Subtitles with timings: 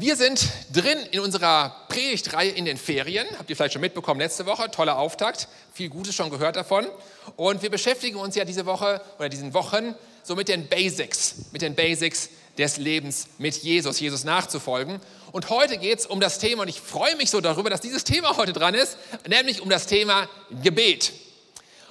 [0.00, 3.26] Wir sind drin in unserer Predigtreihe in den Ferien.
[3.36, 4.70] Habt ihr vielleicht schon mitbekommen letzte Woche?
[4.70, 5.48] Toller Auftakt.
[5.74, 6.86] Viel Gutes schon gehört davon.
[7.34, 11.62] Und wir beschäftigen uns ja diese Woche oder diesen Wochen so mit den Basics, mit
[11.62, 15.00] den Basics des Lebens mit Jesus, Jesus nachzufolgen.
[15.32, 18.04] Und heute geht es um das Thema, und ich freue mich so darüber, dass dieses
[18.04, 20.28] Thema heute dran ist, nämlich um das Thema
[20.62, 21.12] Gebet.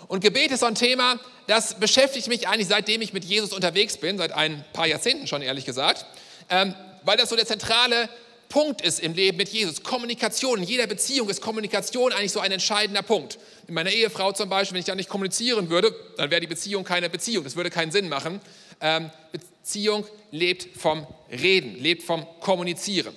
[0.08, 3.98] Und Gebet ist so ein Thema, das beschäftigt mich eigentlich seitdem ich mit Jesus unterwegs
[3.98, 6.06] bin, seit ein paar Jahrzehnten schon ehrlich gesagt.
[6.50, 6.74] Ähm,
[7.04, 8.10] weil das so der zentrale
[8.50, 9.84] Punkt ist im Leben mit Jesus.
[9.84, 10.60] Kommunikation.
[10.60, 13.38] In jeder Beziehung ist Kommunikation eigentlich so ein entscheidender Punkt.
[13.68, 16.84] Mit meiner Ehefrau zum Beispiel, wenn ich da nicht kommunizieren würde, dann wäre die Beziehung
[16.84, 17.44] keine Beziehung.
[17.44, 18.40] Das würde keinen Sinn machen.
[18.80, 23.14] Ähm, Beziehung lebt vom Reden, lebt vom Kommunizieren.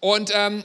[0.00, 0.64] Und ähm,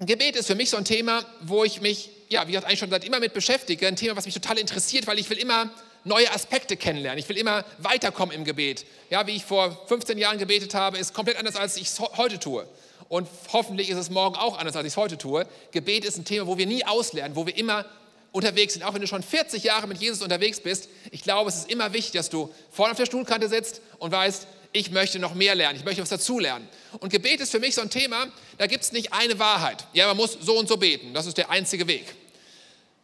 [0.00, 2.90] Gebet ist für mich so ein Thema, wo ich mich, ja, wie gesagt, eigentlich schon
[2.90, 3.86] seit immer mit beschäftige.
[3.86, 5.70] Ein Thema, was mich total interessiert, weil ich will immer
[6.04, 7.18] neue Aspekte kennenlernen.
[7.18, 8.86] Ich will immer weiterkommen im Gebet.
[9.10, 12.38] Ja, wie ich vor 15 Jahren gebetet habe, ist komplett anders, als ich es heute
[12.38, 12.66] tue.
[13.08, 15.46] Und hoffentlich ist es morgen auch anders, als ich es heute tue.
[15.70, 17.84] Gebet ist ein Thema, wo wir nie auslernen, wo wir immer
[18.32, 18.82] unterwegs sind.
[18.84, 21.92] Auch wenn du schon 40 Jahre mit Jesus unterwegs bist, ich glaube, es ist immer
[21.92, 25.78] wichtig, dass du vorne auf der Stuhlkante sitzt und weißt, ich möchte noch mehr lernen,
[25.78, 26.66] ich möchte was dazulernen.
[26.98, 29.84] Und Gebet ist für mich so ein Thema, da gibt es nicht eine Wahrheit.
[29.92, 32.06] Ja, man muss so und so beten, das ist der einzige Weg.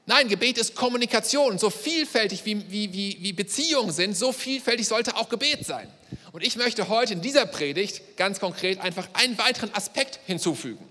[0.09, 1.59] Nein, Gebet ist Kommunikation.
[1.59, 5.87] So vielfältig wie, wie, wie, wie Beziehungen sind, so vielfältig sollte auch Gebet sein.
[6.33, 10.83] Und ich möchte heute in dieser Predigt ganz konkret einfach einen weiteren Aspekt hinzufügen.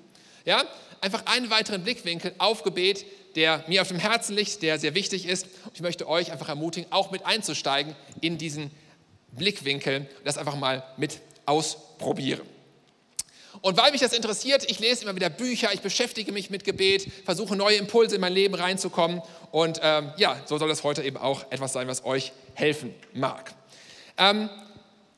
[0.46, 0.64] Ja?
[1.02, 5.26] Einfach einen weiteren Blickwinkel auf Gebet, der mir auf dem Herzen liegt, der sehr wichtig
[5.26, 5.48] ist.
[5.74, 8.70] Ich möchte euch einfach ermutigen, auch mit einzusteigen in diesen
[9.32, 12.57] Blickwinkel und das einfach mal mit ausprobieren.
[13.62, 17.08] Und weil mich das interessiert, ich lese immer wieder Bücher, ich beschäftige mich mit Gebet,
[17.26, 19.22] versuche neue Impulse in mein Leben reinzukommen.
[19.52, 23.54] Und ähm, ja, so soll das heute eben auch etwas sein, was euch helfen mag.
[24.18, 24.50] Ähm,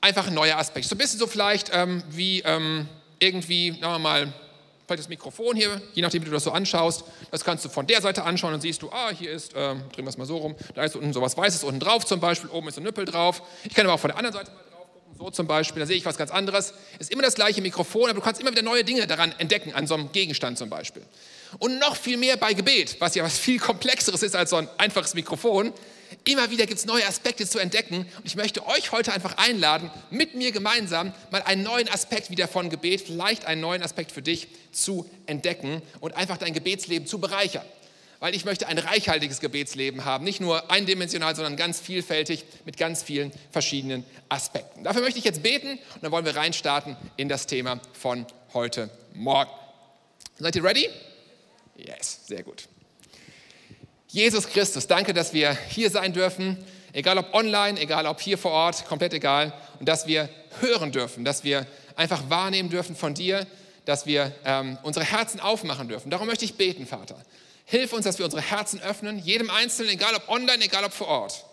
[0.01, 0.87] einfach ein neuer Aspekt.
[0.87, 2.87] So ein bisschen so vielleicht ähm, wie ähm,
[3.19, 4.33] irgendwie, sagen wir mal,
[4.89, 7.03] vielleicht das Mikrofon hier, je nachdem, wie du das so anschaust.
[7.29, 10.05] Das kannst du von der Seite anschauen und siehst du, ah, hier ist, ähm, drehen
[10.05, 12.49] wir es mal so rum, da ist unten so was Weißes unten drauf zum Beispiel,
[12.49, 13.43] oben ist ein Nüppel drauf.
[13.65, 14.68] Ich kann aber auch von der anderen Seite mal
[15.19, 16.73] so zum Beispiel, da sehe ich was ganz anderes.
[16.97, 19.85] Ist immer das gleiche Mikrofon, aber du kannst immer wieder neue Dinge daran entdecken, an
[19.85, 21.03] so einem Gegenstand zum Beispiel.
[21.57, 24.69] Und noch viel mehr bei Gebet, was ja was viel komplexeres ist als so ein
[24.77, 25.73] einfaches Mikrofon.
[26.23, 29.91] Immer wieder gibt es neue Aspekte zu entdecken und ich möchte euch heute einfach einladen,
[30.09, 34.21] mit mir gemeinsam mal einen neuen Aspekt wieder von Gebet, vielleicht einen neuen Aspekt für
[34.21, 37.65] dich zu entdecken und einfach dein Gebetsleben zu bereichern
[38.19, 43.01] weil ich möchte ein reichhaltiges Gebetsleben haben, nicht nur eindimensional, sondern ganz vielfältig mit ganz
[43.01, 44.83] vielen verschiedenen Aspekten.
[44.83, 48.89] Dafür möchte ich jetzt beten und dann wollen wir reinstarten in das Thema von heute
[49.13, 49.51] Morgen.
[50.37, 50.89] Seid ihr ready?
[51.77, 52.67] Yes, sehr gut.
[54.07, 56.57] Jesus Christus, danke, dass wir hier sein dürfen,
[56.93, 60.29] egal ob online, egal ob hier vor Ort, komplett egal, und dass wir
[60.61, 63.45] hören dürfen, dass wir einfach wahrnehmen dürfen von dir,
[63.85, 66.09] dass wir ähm, unsere Herzen aufmachen dürfen.
[66.09, 67.23] Darum möchte ich beten, Vater
[67.69, 71.07] Hilf uns, dass wir unsere Herzen öffnen, jedem Einzelnen, egal ob online, egal ob vor
[71.07, 71.45] Ort.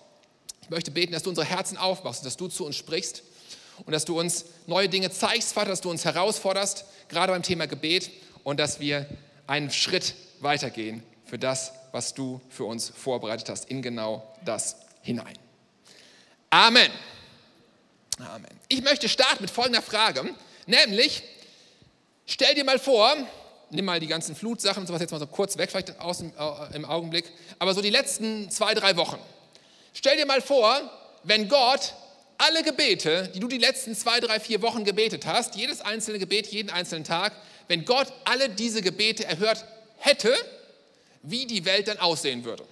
[0.63, 3.23] Ich möchte beten, dass du unsere Herzen aufmachst, dass du zu uns sprichst
[3.85, 7.67] und dass du uns neue Dinge zeigst, Vater, dass du uns herausforderst, gerade beim Thema
[7.67, 8.11] Gebet
[8.45, 9.07] und dass wir
[9.47, 15.37] einen Schritt weitergehen für das, was du für uns vorbereitet hast, in genau das hinein.
[16.49, 16.91] Amen.
[18.21, 18.59] Amen.
[18.69, 20.35] Ich möchte starten mit folgender Frage,
[20.65, 21.23] nämlich,
[22.25, 23.15] stell dir mal vor,
[23.71, 26.33] nimm mal die ganzen Flutsachen und sowas jetzt mal so kurz weg, vielleicht aus dem,
[26.39, 29.19] äh, im Augenblick, aber so die letzten zwei, drei Wochen.
[29.93, 30.81] Stell dir mal vor,
[31.25, 31.95] wenn Gott
[32.39, 36.47] alle Gebete, die du die letzten zwei, drei, vier Wochen gebetet hast, jedes einzelne Gebet,
[36.49, 37.33] jeden einzelnen Tag,
[37.69, 39.65] wenn Gott alle diese Gebete erhört
[39.99, 40.35] hätte,
[41.23, 42.65] wie die Welt dann aussehen würde.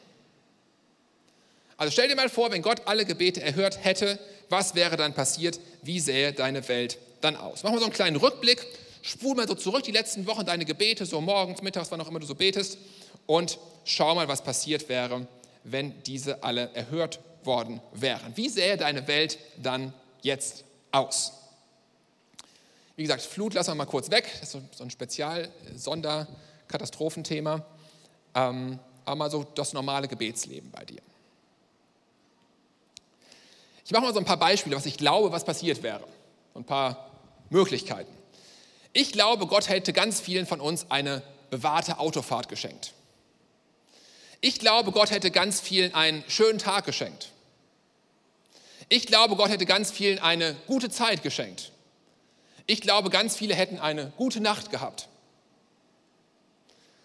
[1.76, 4.18] Also stell dir mal vor, wenn Gott alle Gebete erhört hätte,
[4.48, 5.58] was wäre dann passiert?
[5.82, 7.62] Wie sähe deine Welt dann aus?
[7.62, 8.64] Machen wir so einen kleinen Rückblick
[9.04, 12.20] spul mal so zurück die letzten Wochen deine Gebete, so morgens, mittags, wann auch immer
[12.20, 12.78] du so betest
[13.26, 15.26] und schau mal, was passiert wäre,
[15.62, 18.34] wenn diese alle erhört worden wären.
[18.34, 19.92] Wie sähe deine Welt dann
[20.22, 21.34] jetzt aus?
[22.96, 24.30] Wie gesagt, Flut lassen wir mal kurz weg.
[24.40, 27.62] Das ist so ein Spezial-Sonderkatastrophenthema.
[28.34, 31.02] Ähm, aber mal so das normale Gebetsleben bei dir.
[33.84, 36.04] Ich mache mal so ein paar Beispiele, was ich glaube, was passiert wäre.
[36.54, 37.10] So ein paar
[37.50, 38.23] Möglichkeiten.
[38.94, 42.92] Ich glaube, Gott hätte ganz vielen von uns eine bewahrte Autofahrt geschenkt.
[44.40, 47.30] Ich glaube, Gott hätte ganz vielen einen schönen Tag geschenkt.
[48.88, 51.72] Ich glaube, Gott hätte ganz vielen eine gute Zeit geschenkt.
[52.66, 55.08] Ich glaube, ganz viele hätten eine gute Nacht gehabt.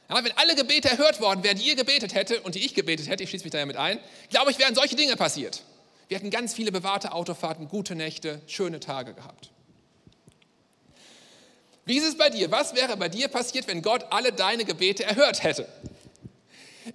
[0.10, 3.08] Ja, wenn alle Gebete erhört worden wären, die ihr gebetet hätte und die ich gebetet
[3.08, 4.00] hätte, ich schließe mich da ja mit ein,
[4.30, 5.64] glaube ich, wären solche Dinge passiert.
[6.08, 9.50] Wir hätten ganz viele bewahrte Autofahrten, gute Nächte, schöne Tage gehabt.
[11.90, 12.52] Wie ist es bei dir?
[12.52, 15.68] Was wäre bei dir passiert, wenn Gott alle deine Gebete erhört hätte?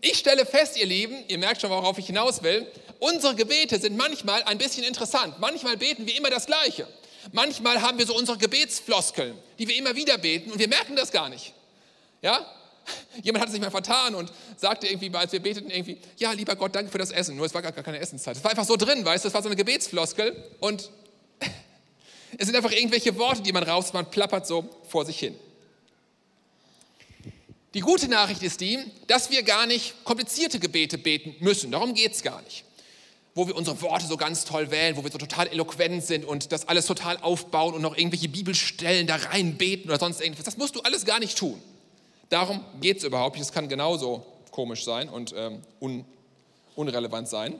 [0.00, 2.64] Ich stelle fest, ihr Lieben, ihr merkt schon, worauf ich hinaus will,
[3.00, 5.41] unsere Gebete sind manchmal ein bisschen interessant.
[5.41, 6.87] Manchmal beten wir immer das Gleiche.
[7.32, 11.11] Manchmal haben wir so unsere Gebetsfloskeln, die wir immer wieder beten und wir merken das
[11.11, 11.55] gar nicht.
[12.23, 12.47] Ja?
[13.20, 16.73] Jemand hat sich mal vertan und sagte irgendwie, als wir beteten, irgendwie, ja, lieber Gott,
[16.76, 17.35] danke für das Essen.
[17.35, 18.37] Nur es war gar keine Essenszeit.
[18.37, 20.88] Es war einfach so drin, weißt du, es war so eine Gebetsfloskel und
[22.39, 25.35] es sind einfach irgendwelche Worte, die man raus, man plappert so vor sich hin.
[27.75, 28.79] Die gute Nachricht ist die,
[29.09, 31.73] dass wir gar nicht komplizierte Gebete beten müssen.
[31.73, 32.65] Darum geht es gar nicht.
[33.35, 36.53] Wo wir unsere Worte so ganz toll wählen, wo wir so total eloquent sind und
[36.53, 40.45] das alles total aufbauen und noch irgendwelche Bibelstellen da rein beten oder sonst irgendwas.
[40.45, 41.61] Das musst du alles gar nicht tun.
[42.29, 43.49] Darum geht es überhaupt nicht.
[43.49, 46.05] Das kann genauso komisch sein und ähm, un
[46.77, 47.59] unrelevant sein.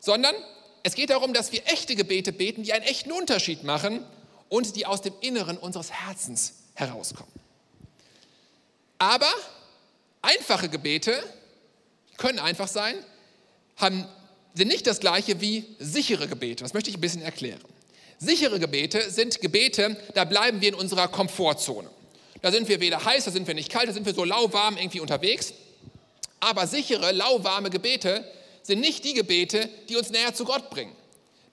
[0.00, 0.34] Sondern
[0.82, 4.04] es geht darum, dass wir echte Gebete beten, die einen echten Unterschied machen
[4.48, 7.32] und die aus dem Inneren unseres Herzens herauskommen.
[8.98, 9.30] Aber
[10.22, 11.22] einfache Gebete
[12.16, 12.94] können einfach sein,
[13.76, 14.06] haben,
[14.54, 16.64] sind nicht das gleiche wie sichere Gebete.
[16.64, 17.60] Das möchte ich ein bisschen erklären.
[18.18, 21.88] Sichere Gebete sind Gebete, da bleiben wir in unserer Komfortzone.
[22.42, 24.76] Da sind wir weder heiß, da sind wir nicht kalt, da sind wir so lauwarm
[24.76, 25.54] irgendwie unterwegs.
[26.40, 28.24] Aber sichere, lauwarme Gebete
[28.62, 30.94] sind nicht die Gebete, die uns näher zu Gott bringen,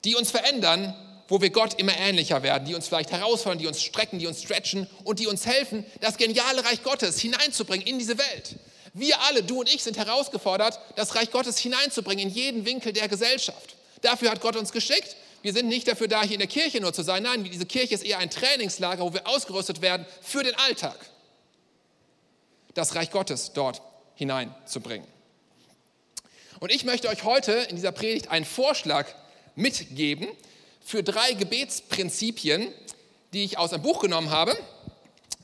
[0.04, 0.94] die uns verändern,
[1.28, 4.42] wo wir Gott immer ähnlicher werden, die uns vielleicht herausfordern, die uns strecken, die uns
[4.42, 8.56] stretchen und die uns helfen, das geniale Reich Gottes hineinzubringen in diese Welt.
[8.94, 13.08] Wir alle, du und ich, sind herausgefordert, das Reich Gottes hineinzubringen in jeden Winkel der
[13.08, 13.76] Gesellschaft.
[14.00, 15.16] Dafür hat Gott uns geschickt.
[15.42, 17.22] Wir sind nicht dafür da, hier in der Kirche nur zu sein.
[17.22, 20.96] Nein, diese Kirche ist eher ein Trainingslager, wo wir ausgerüstet werden für den Alltag.
[22.74, 23.82] Das Reich Gottes dort
[24.14, 25.06] hineinzubringen.
[26.60, 29.06] Und ich möchte euch heute in dieser Predigt einen Vorschlag
[29.54, 30.26] mitgeben,
[30.84, 32.72] für drei Gebetsprinzipien,
[33.32, 34.56] die ich aus einem Buch genommen habe,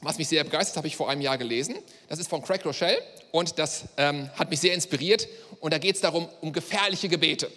[0.01, 1.77] was mich sehr begeistert, habe ich vor einem Jahr gelesen.
[2.09, 2.99] Das ist von Craig Rochelle
[3.31, 5.29] und das ähm, hat mich sehr inspiriert.
[5.61, 7.51] Und da geht es darum, um gefährliche Gebete.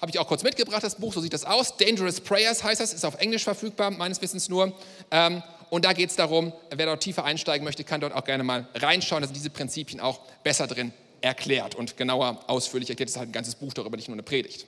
[0.00, 1.76] Habe ich auch kurz mitgebracht, das Buch, so sieht das aus.
[1.76, 4.72] Dangerous Prayers heißt das, ist auf Englisch verfügbar, meines Wissens nur.
[5.10, 8.44] Ähm, und da geht es darum, wer dort tiefer einsteigen möchte, kann dort auch gerne
[8.44, 9.22] mal reinschauen.
[9.22, 13.08] Da sind diese Prinzipien auch besser drin erklärt und genauer ausführlich erklärt.
[13.08, 14.66] Es ist halt ein ganzes Buch darüber, nicht nur eine Predigt.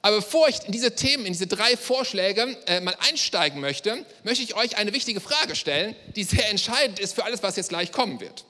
[0.00, 4.44] Aber bevor ich in diese Themen, in diese drei Vorschläge äh, mal einsteigen möchte, möchte
[4.44, 7.90] ich euch eine wichtige Frage stellen, die sehr entscheidend ist für alles, was jetzt gleich
[7.90, 8.44] kommen wird.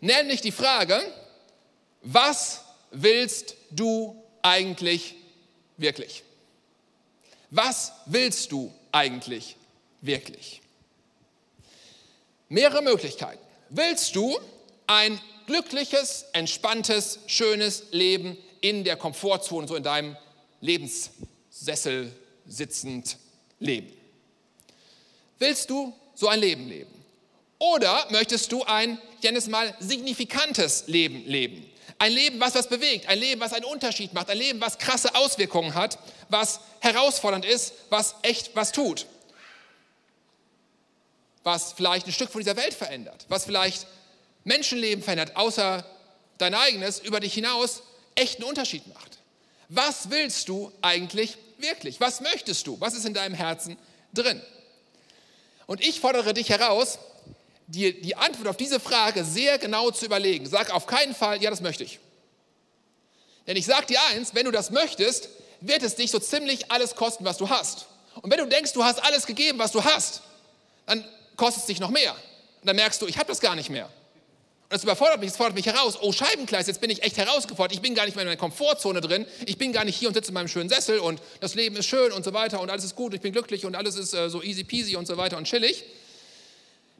[0.00, 1.00] Nämlich die Frage,
[2.02, 5.14] was willst du eigentlich
[5.76, 6.22] wirklich?
[7.50, 9.56] Was willst du eigentlich
[10.00, 10.60] wirklich?
[12.48, 13.40] Mehrere Möglichkeiten.
[13.70, 14.38] Willst du
[14.86, 20.16] ein glückliches, entspanntes, schönes Leben in der Komfortzone, so in deinem
[20.60, 22.12] Lebenssessel
[22.46, 23.18] sitzend
[23.58, 23.92] leben.
[25.38, 26.90] Willst du so ein Leben leben?
[27.58, 31.70] Oder möchtest du ein, ich nenne es mal, signifikantes Leben leben?
[31.98, 35.14] Ein Leben, was was bewegt, ein Leben, was einen Unterschied macht, ein Leben, was krasse
[35.14, 35.98] Auswirkungen hat,
[36.28, 39.06] was herausfordernd ist, was echt was tut.
[41.44, 43.86] Was vielleicht ein Stück von dieser Welt verändert, was vielleicht
[44.44, 45.84] Menschenleben verändert, außer
[46.38, 47.82] dein eigenes, über dich hinaus
[48.14, 49.18] echten Unterschied macht.
[49.68, 52.00] Was willst du eigentlich wirklich?
[52.00, 52.80] Was möchtest du?
[52.80, 53.76] Was ist in deinem Herzen
[54.12, 54.40] drin?
[55.66, 56.98] Und ich fordere dich heraus,
[57.66, 60.46] dir die Antwort auf diese Frage sehr genau zu überlegen.
[60.46, 61.98] Sag auf keinen Fall, ja, das möchte ich.
[63.46, 65.28] Denn ich sage dir eins, wenn du das möchtest,
[65.60, 67.86] wird es dich so ziemlich alles kosten, was du hast.
[68.20, 70.22] Und wenn du denkst, du hast alles gegeben, was du hast,
[70.86, 71.04] dann
[71.36, 72.12] kostet es dich noch mehr.
[72.12, 73.90] Und dann merkst du, ich habe das gar nicht mehr.
[74.74, 75.96] Das überfordert mich, es fordert mich heraus.
[76.00, 77.72] Oh, Scheibenkleis, jetzt bin ich echt herausgefordert.
[77.76, 79.24] Ich bin gar nicht mehr in meiner Komfortzone drin.
[79.46, 81.86] Ich bin gar nicht hier und sitze in meinem schönen Sessel und das Leben ist
[81.86, 84.14] schön und so weiter und alles ist gut und ich bin glücklich und alles ist
[84.14, 85.84] äh, so easy peasy und so weiter und chillig.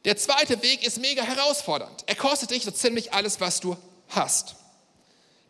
[0.04, 2.04] Der zweite Weg ist mega herausfordernd.
[2.07, 3.76] Er kostet dich so ziemlich alles, was du
[4.11, 4.54] hast.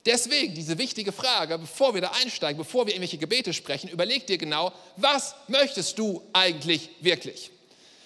[0.07, 4.39] Deswegen diese wichtige Frage, bevor wir da einsteigen, bevor wir irgendwelche Gebete sprechen, überleg dir
[4.39, 7.51] genau, was möchtest du eigentlich wirklich?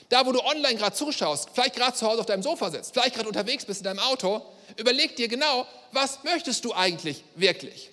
[0.08, 3.14] Da, wo du online gerade zuschaust, vielleicht gerade zu Hause auf deinem Sofa sitzt, vielleicht
[3.14, 4.42] gerade unterwegs bist in deinem Auto,
[4.76, 7.90] überleg dir genau, was möchtest du eigentlich wirklich?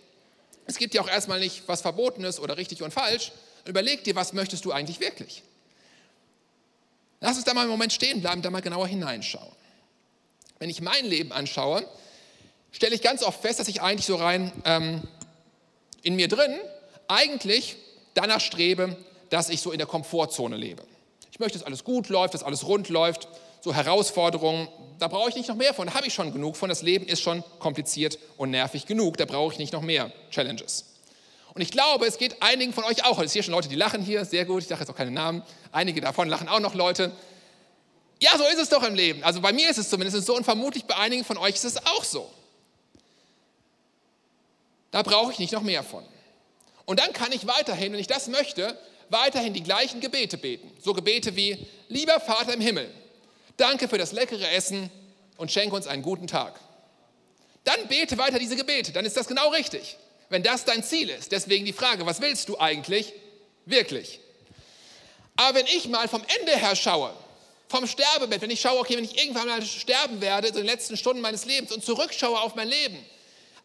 [0.66, 3.32] Es gibt ja auch erstmal nicht was Verbotenes oder richtig und falsch.
[3.66, 5.44] Überleg dir, was möchtest du eigentlich wirklich?
[7.20, 9.52] Lass uns da mal einen Moment stehen bleiben, da mal genauer hineinschauen.
[10.60, 11.88] Wenn ich mein Leben anschaue,
[12.72, 15.04] stelle ich ganz oft fest, dass ich eigentlich so rein ähm,
[16.02, 16.56] in mir drin
[17.08, 17.76] eigentlich
[18.14, 18.96] danach strebe,
[19.30, 20.84] dass ich so in der Komfortzone lebe.
[21.36, 23.28] Ich möchte, dass alles gut läuft, dass alles rund läuft.
[23.60, 26.70] So Herausforderungen, da brauche ich nicht noch mehr von, da habe ich schon genug von.
[26.70, 30.86] Das Leben ist schon kompliziert und nervig genug, da brauche ich nicht noch mehr Challenges.
[31.54, 33.20] Und ich glaube, es geht einigen von euch auch.
[33.20, 34.62] Es sind hier schon Leute, die lachen hier, sehr gut.
[34.62, 35.44] Ich sage jetzt auch keine Namen.
[35.74, 37.12] Einige davon lachen auch noch Leute.
[38.22, 39.22] Ja, so ist es doch im Leben.
[39.22, 41.86] Also bei mir ist es zumindest so und vermutlich bei einigen von euch ist es
[41.86, 42.32] auch so.
[44.92, 46.06] Da brauche ich nicht noch mehr von.
[46.86, 50.72] Und dann kann ich weiterhin, wenn ich das möchte, weiterhin die gleichen Gebete beten.
[50.82, 51.58] So Gebete wie,
[51.90, 52.90] lieber Vater im Himmel,
[53.58, 54.90] danke für das leckere Essen
[55.38, 56.60] und schenke uns einen guten Tag.
[57.64, 59.98] Dann bete weiter diese Gebete, dann ist das genau richtig,
[60.30, 61.32] wenn das dein Ziel ist.
[61.32, 63.14] Deswegen die Frage, was willst du eigentlich
[63.66, 64.20] wirklich?
[65.36, 67.12] Aber wenn ich mal vom Ende her schaue,
[67.68, 70.68] vom Sterbebett, wenn ich schaue, okay, wenn ich irgendwann mal sterben werde, so in den
[70.68, 72.98] letzten Stunden meines Lebens und zurückschaue auf mein Leben,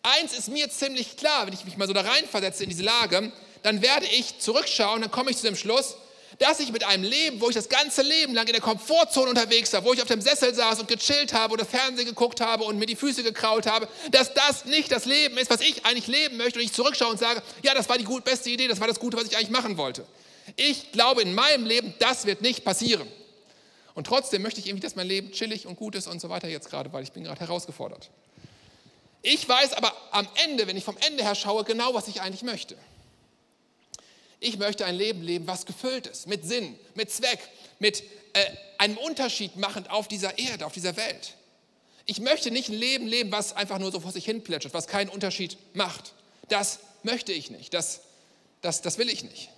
[0.02, 3.30] eins ist mir ziemlich klar, wenn ich mich mal so da reinversetze in diese Lage,
[3.62, 5.96] dann werde ich zurückschauen, dann komme ich zu dem Schluss,
[6.38, 9.72] dass ich mit einem Leben, wo ich das ganze Leben lang in der Komfortzone unterwegs
[9.72, 12.78] war, wo ich auf dem Sessel saß und gechillt habe oder Fernsehen geguckt habe und
[12.78, 16.36] mir die Füße gekraut habe, dass das nicht das Leben ist, was ich eigentlich leben
[16.36, 18.88] möchte und ich zurückschaue und sage, ja, das war die gut, beste Idee, das war
[18.88, 20.06] das Gute, was ich eigentlich machen wollte.
[20.56, 23.06] Ich glaube in meinem Leben, das wird nicht passieren.
[23.94, 26.48] Und trotzdem möchte ich irgendwie, dass mein Leben chillig und gut ist und so weiter
[26.48, 28.08] jetzt gerade, weil ich bin gerade herausgefordert.
[29.22, 32.42] Ich weiß aber am Ende, wenn ich vom Ende her schaue, genau, was ich eigentlich
[32.42, 32.76] möchte.
[34.40, 37.38] Ich möchte ein Leben leben, was gefüllt ist, mit Sinn, mit Zweck,
[37.78, 38.44] mit äh,
[38.78, 41.34] einem Unterschied machend auf dieser Erde, auf dieser Welt.
[42.06, 44.86] Ich möchte nicht ein Leben leben, was einfach nur so vor sich hin plätschert, was
[44.86, 46.14] keinen Unterschied macht.
[46.48, 47.74] Das möchte ich nicht.
[47.74, 48.00] Das,
[48.62, 49.50] das, das will ich nicht.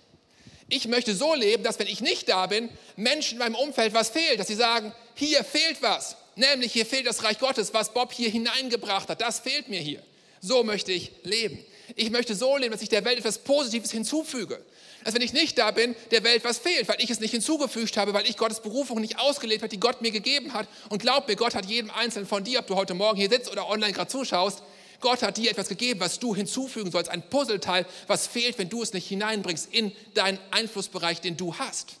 [0.67, 4.09] Ich möchte so leben, dass wenn ich nicht da bin, Menschen in meinem Umfeld was
[4.09, 6.17] fehlt, dass sie sagen, hier fehlt was.
[6.35, 9.21] Nämlich hier fehlt das Reich Gottes, was Bob hier hineingebracht hat.
[9.21, 10.01] Das fehlt mir hier.
[10.41, 11.63] So möchte ich leben.
[11.95, 14.63] Ich möchte so leben, dass ich der Welt etwas Positives hinzufüge.
[15.03, 17.97] Dass wenn ich nicht da bin, der Welt was fehlt, weil ich es nicht hinzugefügt
[17.97, 20.67] habe, weil ich Gottes Berufung nicht ausgelebt habe, die Gott mir gegeben hat.
[20.89, 23.51] Und glaub mir, Gott hat jedem Einzelnen von dir, ob du heute Morgen hier sitzt
[23.51, 24.63] oder online gerade zuschaust,
[25.03, 28.81] Gott hat dir etwas gegeben, was du hinzufügen sollst, ein Puzzleteil, was fehlt, wenn du
[28.81, 31.97] es nicht hineinbringst in deinen Einflussbereich, den du hast.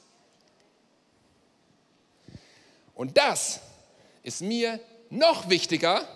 [2.95, 3.59] Und das
[4.23, 4.79] ist mir
[5.09, 6.07] noch wichtiger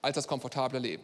[0.00, 1.02] als das komfortable Leben.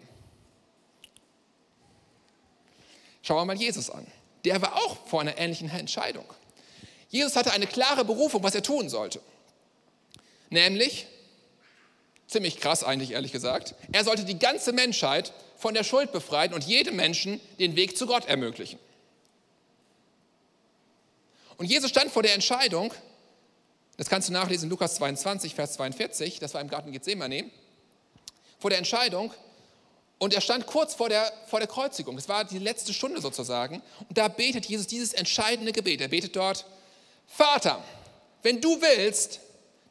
[3.23, 4.07] Schauen wir mal Jesus an.
[4.45, 6.25] Der war auch vor einer ähnlichen Entscheidung.
[7.09, 9.21] Jesus hatte eine klare Berufung, was er tun sollte.
[10.51, 11.07] Nämlich,
[12.27, 16.65] ziemlich krass eigentlich ehrlich gesagt, er sollte die ganze Menschheit von der Schuld befreien und
[16.65, 18.79] jedem Menschen den Weg zu Gott ermöglichen.
[21.57, 22.95] Und Jesus stand vor der Entscheidung,
[23.97, 27.51] das kannst du nachlesen Lukas 22, Vers 42, das war im Garten Gethsemane,
[28.61, 29.35] vor der Entscheidung,
[30.19, 32.19] und er stand kurz vor der, vor der Kreuzigung.
[32.19, 33.83] Es war die letzte Stunde sozusagen.
[34.09, 36.01] Und da betet Jesus dieses entscheidende Gebet.
[36.01, 36.65] Er betet dort,
[37.27, 37.83] Vater,
[38.43, 39.41] wenn du willst,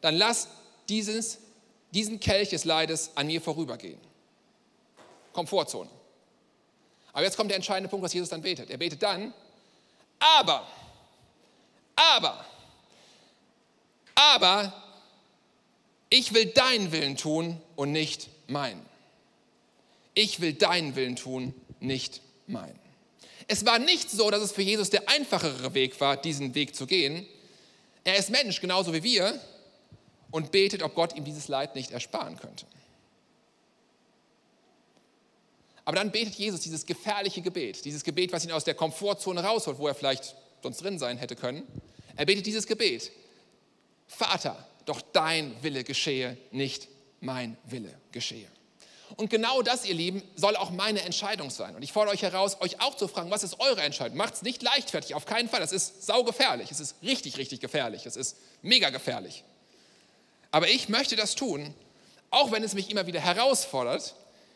[0.02, 0.50] dann lass
[0.90, 1.38] dieses,
[1.92, 4.00] diesen Kelch des Leides an mir vorübergehen.
[5.32, 5.90] Komfortzone.
[7.14, 8.70] Aber jetzt kommt der entscheidende Punkt, was Jesus dann betet.
[8.70, 9.34] Er betet dann,
[10.20, 10.68] aber,
[11.96, 12.46] aber,
[14.14, 14.74] aber
[16.10, 18.86] ich will deinen Willen tun und nicht meinen.
[20.18, 22.80] Ich will deinen Willen tun, nicht meinen.
[23.48, 26.88] Es war nicht so, dass es für Jesus der einfachere Weg war, diesen Weg zu
[26.88, 27.28] gehen.
[28.04, 29.40] Er ist Mensch, genauso wie wir,
[30.32, 32.66] und betet, ob Gott ihm dieses Leid nicht ersparen könnte.
[35.86, 39.78] Aber dann betet Jesus dieses gefährliche Gebet, dieses Gebet, was ihn aus der Komfortzone rausholt,
[39.78, 41.62] wo er vielleicht sonst drin sein hätte können.
[42.16, 43.12] Er betet dieses Gebet.
[44.08, 46.88] Vater, doch dein Wille geschehe, nicht
[47.20, 48.48] mein Wille geschehe.
[49.16, 51.76] Und genau das, ihr Lieben, soll auch meine Entscheidung sein.
[51.76, 54.18] Und ich fordere euch heraus, euch auch zu fragen, was ist eure Entscheidung?
[54.18, 55.62] Macht es nicht leichtfertig, auf keinen Fall.
[55.62, 56.72] Das ist saugefährlich.
[56.72, 58.06] Es ist richtig, richtig gefährlich.
[58.06, 59.44] Es ist mega gefährlich.
[60.52, 61.74] Aber ich möchte das tun,
[62.30, 64.16] auch wenn es mich immer wieder herausfordert.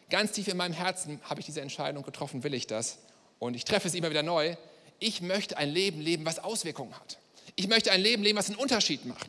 [0.09, 2.97] Ganz tief in meinem Herzen habe ich diese Entscheidung getroffen, will ich das.
[3.39, 4.55] Und ich treffe es immer wieder neu.
[4.99, 7.17] Ich möchte ein Leben leben, was Auswirkungen hat.
[7.55, 9.27] Ich möchte ein Leben leben, was einen Unterschied macht.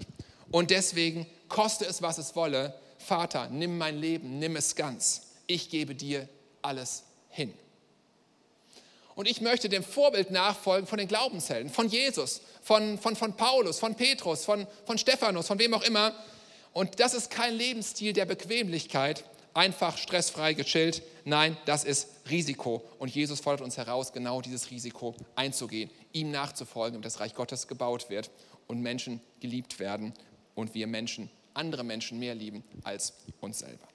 [0.50, 5.23] Und deswegen, koste es, was es wolle, Vater, nimm mein Leben, nimm es ganz.
[5.47, 6.28] Ich gebe dir
[6.62, 7.52] alles hin.
[9.14, 13.78] Und ich möchte dem Vorbild nachfolgen von den Glaubenshelden, von Jesus, von, von, von Paulus,
[13.78, 16.14] von Petrus, von, von Stephanus, von wem auch immer.
[16.73, 21.02] Und das ist kein Lebensstil der Bequemlichkeit, einfach stressfrei gechillt.
[21.25, 22.82] Nein, das ist Risiko.
[22.99, 27.68] Und Jesus fordert uns heraus, genau dieses Risiko einzugehen, ihm nachzufolgen, damit das Reich Gottes
[27.68, 28.30] gebaut wird
[28.66, 30.14] und Menschen geliebt werden
[30.54, 33.88] und wir Menschen andere Menschen mehr lieben als uns selber.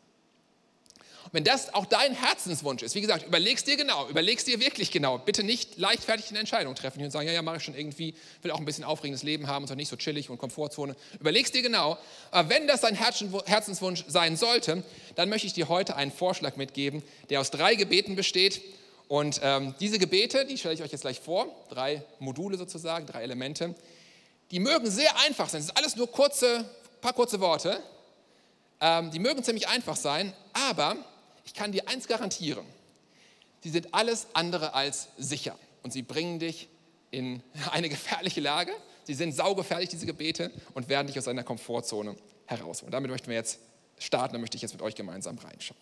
[1.28, 4.92] Und wenn das auch dein Herzenswunsch ist, wie gesagt, überlegst dir genau, überlegst dir wirklich
[4.92, 5.18] genau.
[5.18, 8.52] Bitte nicht leichtfertig eine Entscheidung treffen und sagen, ja, ja, mache ich schon irgendwie, will
[8.52, 10.96] auch ein bisschen aufregendes Leben haben und so nicht so chillig und Komfortzone.
[11.20, 11.98] Überlegst dir genau.
[12.32, 14.84] Aber wenn das dein Herzenswunsch sein sollte,
[15.16, 18.62] dann möchte ich dir heute einen Vorschlag mitgeben, der aus drei Gebeten besteht.
[19.10, 23.24] Und ähm, diese Gebete, die stelle ich euch jetzt gleich vor, drei Module sozusagen, drei
[23.24, 23.76] Elemente,
[24.52, 25.60] die mögen sehr einfach sein.
[25.60, 26.64] Es ist alles nur kurze
[27.02, 27.82] paar kurze Worte.
[28.80, 30.98] Ähm, die mögen ziemlich einfach sein, aber
[31.46, 32.66] ich kann dir eins garantieren.
[33.64, 36.68] Sie sind alles andere als sicher und sie bringen dich
[37.12, 38.72] in eine gefährliche Lage.
[39.04, 42.92] Sie sind saugefährlich, diese Gebete, und werden dich aus deiner Komfortzone herausholen.
[42.92, 43.60] Damit möchten wir jetzt
[43.98, 45.80] starten, da möchte ich jetzt mit euch gemeinsam reinschauen.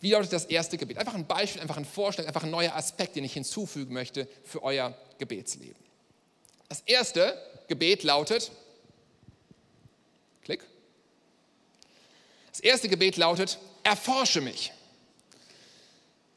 [0.00, 0.98] Wie lautet das erste Gebet?
[0.98, 4.62] Einfach ein Beispiel, einfach ein Vorschlag, einfach ein neuer Aspekt, den ich hinzufügen möchte für
[4.62, 5.76] euer Gebetsleben.
[6.68, 7.38] Das erste
[7.68, 8.50] Gebet lautet,
[10.42, 10.64] Klick.
[12.50, 14.72] Das erste Gebet lautet, erforsche mich.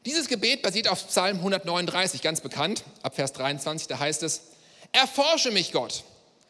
[0.05, 4.41] Dieses Gebet basiert auf Psalm 139, ganz bekannt, ab Vers 23, da heißt es,
[4.91, 6.03] erforsche mich Gott,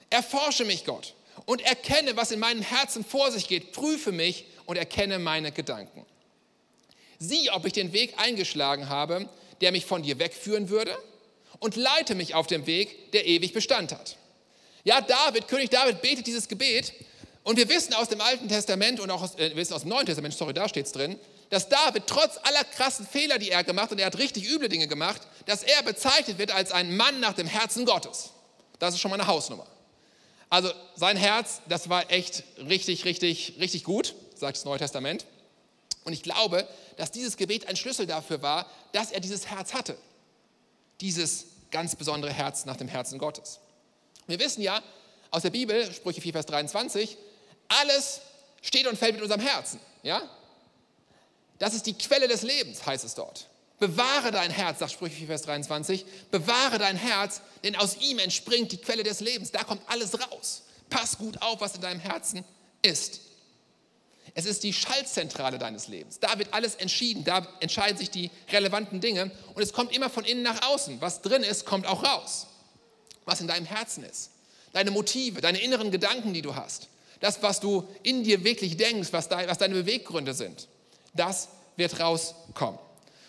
[0.09, 1.13] erforsche mich Gott
[1.45, 6.05] und erkenne, was in meinem Herzen vor sich geht, prüfe mich und erkenne meine Gedanken.
[7.19, 9.29] Sieh, ob ich den Weg eingeschlagen habe,
[9.61, 10.97] der mich von dir wegführen würde
[11.59, 14.17] und leite mich auf dem Weg, der ewig Bestand hat.
[14.83, 16.93] Ja, David, König David betet dieses Gebet
[17.45, 20.07] und wir wissen aus dem Alten Testament und auch aus, äh, wissen aus dem Neuen
[20.07, 21.17] Testament, sorry, da steht es drin,
[21.51, 24.67] dass David trotz aller krassen Fehler, die er gemacht hat, und er hat richtig üble
[24.67, 28.31] Dinge gemacht, dass er bezeichnet wird als ein Mann nach dem Herzen Gottes.
[28.79, 29.67] Das ist schon mal eine Hausnummer.
[30.49, 35.27] Also sein Herz, das war echt richtig, richtig, richtig gut, sagt das Neue Testament.
[36.03, 39.95] Und ich glaube, dass dieses Gebet ein Schlüssel dafür war, dass er dieses Herz hatte.
[40.99, 43.59] Dieses ganz besondere Herz nach dem Herzen Gottes.
[44.25, 44.81] Wir wissen ja
[45.29, 47.17] aus der Bibel, Sprüche 4, Vers 23,
[47.67, 48.21] alles
[48.61, 49.79] steht und fällt mit unserem Herzen.
[50.03, 50.21] Ja?
[51.59, 53.47] Das ist die Quelle des Lebens, heißt es dort.
[53.79, 56.05] Bewahre dein Herz, sagt Sprüche 4, Vers 23.
[56.31, 59.51] Bewahre dein Herz, denn aus ihm entspringt die Quelle des Lebens.
[59.51, 60.63] Da kommt alles raus.
[60.89, 62.45] Pass gut auf, was in deinem Herzen
[62.81, 63.19] ist.
[64.33, 66.19] Es ist die Schaltzentrale deines Lebens.
[66.19, 67.23] Da wird alles entschieden.
[67.23, 69.31] Da entscheiden sich die relevanten Dinge.
[69.53, 70.99] Und es kommt immer von innen nach außen.
[71.01, 72.47] Was drin ist, kommt auch raus.
[73.25, 74.31] Was in deinem Herzen ist.
[74.73, 76.89] Deine Motive, deine inneren Gedanken, die du hast.
[77.19, 80.67] Das, was du in dir wirklich denkst, was, deine Beweggründe sind
[81.15, 82.79] das wird rauskommen.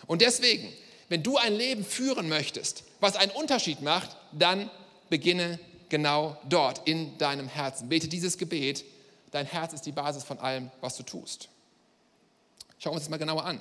[0.05, 0.71] Und deswegen,
[1.09, 4.69] wenn du ein Leben führen möchtest, was einen Unterschied macht, dann
[5.09, 7.89] beginne genau dort in deinem Herzen.
[7.89, 8.83] Bete dieses Gebet.
[9.31, 11.49] Dein Herz ist die Basis von allem, was du tust.
[12.79, 13.59] Schauen wir uns das mal genauer an.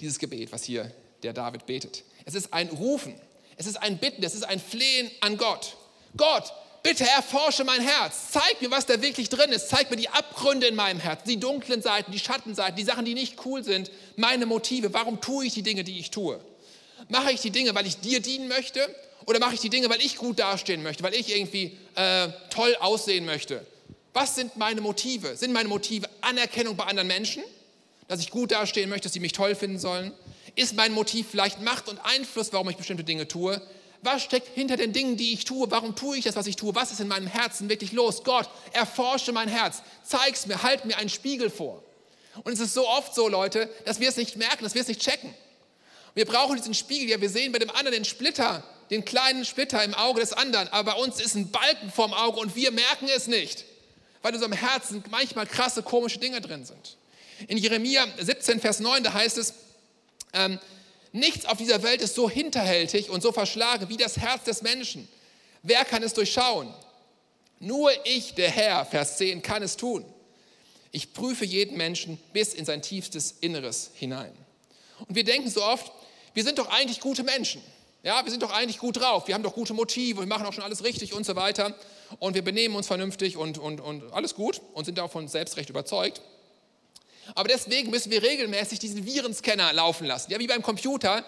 [0.00, 2.04] Dieses Gebet, was hier der David betet.
[2.24, 3.14] Es ist ein Rufen,
[3.56, 5.76] es ist ein Bitten, es ist ein Flehen an Gott.
[6.16, 6.52] Gott,
[6.84, 8.30] bitte erforsche mein Herz.
[8.30, 9.68] Zeig mir, was da wirklich drin ist.
[9.68, 13.14] Zeig mir die Abgründe in meinem Herzen, die dunklen Seiten, die Schattenseiten, die Sachen, die
[13.14, 14.92] nicht cool sind, meine Motive.
[14.92, 16.38] Warum tue ich die Dinge, die ich tue?
[17.08, 18.94] Mache ich die Dinge, weil ich dir dienen möchte?
[19.26, 22.76] Oder mache ich die Dinge, weil ich gut dastehen möchte, weil ich irgendwie äh, toll
[22.78, 23.66] aussehen möchte?
[24.12, 25.36] Was sind meine Motive?
[25.36, 27.42] Sind meine Motive Anerkennung bei anderen Menschen?
[28.06, 30.12] Dass ich gut dastehen möchte, dass sie mich toll finden sollen?
[30.54, 33.60] Ist mein Motiv vielleicht Macht und Einfluss, warum ich bestimmte Dinge tue?
[34.04, 35.70] Was steckt hinter den Dingen, die ich tue?
[35.70, 36.74] Warum tue ich das, was ich tue?
[36.74, 38.22] Was ist in meinem Herzen wirklich los?
[38.22, 39.82] Gott, erforsche mein Herz.
[40.04, 41.82] Zeig's mir, halt mir einen Spiegel vor.
[42.42, 44.88] Und es ist so oft so, Leute, dass wir es nicht merken, dass wir es
[44.88, 45.32] nicht checken.
[46.12, 47.08] Wir brauchen diesen Spiegel.
[47.08, 50.68] Ja, wir sehen bei dem anderen den Splitter, den kleinen Splitter im Auge des anderen.
[50.68, 53.64] Aber bei uns ist ein Balken vorm Auge und wir merken es nicht,
[54.20, 56.98] weil in unserem Herzen manchmal krasse, komische Dinge drin sind.
[57.48, 59.54] In Jeremia 17, Vers 9, da heißt es,
[60.34, 60.58] ähm,
[61.14, 65.06] Nichts auf dieser Welt ist so hinterhältig und so verschlagen wie das Herz des Menschen.
[65.62, 66.74] Wer kann es durchschauen?
[67.60, 70.04] Nur ich, der Herr, Vers 10, kann es tun.
[70.90, 74.32] Ich prüfe jeden Menschen bis in sein tiefstes Inneres hinein.
[75.06, 75.92] Und wir denken so oft,
[76.34, 77.62] wir sind doch eigentlich gute Menschen.
[78.02, 79.28] Ja, wir sind doch eigentlich gut drauf.
[79.28, 81.76] Wir haben doch gute Motive, wir machen auch schon alles richtig und so weiter.
[82.18, 85.70] Und wir benehmen uns vernünftig und, und, und alles gut und sind davon selbst recht
[85.70, 86.22] überzeugt.
[87.34, 90.30] Aber deswegen müssen wir regelmäßig diesen Virenscanner laufen lassen.
[90.30, 91.24] Ja, wie beim Computer,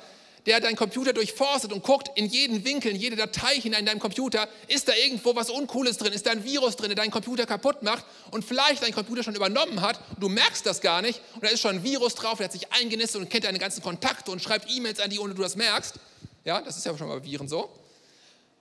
[0.47, 3.99] der deinen Computer durchforstet und guckt in jeden Winkel, in jede Datei hinein in deinem
[3.99, 7.47] Computer, ist da irgendwo was Uncooles drin, ist da ein Virus drin, der deinen Computer
[7.47, 11.21] kaputt macht und vielleicht deinen Computer schon übernommen hat und du merkst das gar nicht
[11.35, 13.83] und da ist schon ein Virus drauf, der hat sich eingenistet und kennt deine ganzen
[13.83, 15.97] Kontakte und schreibt E-Mails an die, ohne du das merkst.
[16.45, 17.69] Ja, das ist ja schon mal bei Viren so.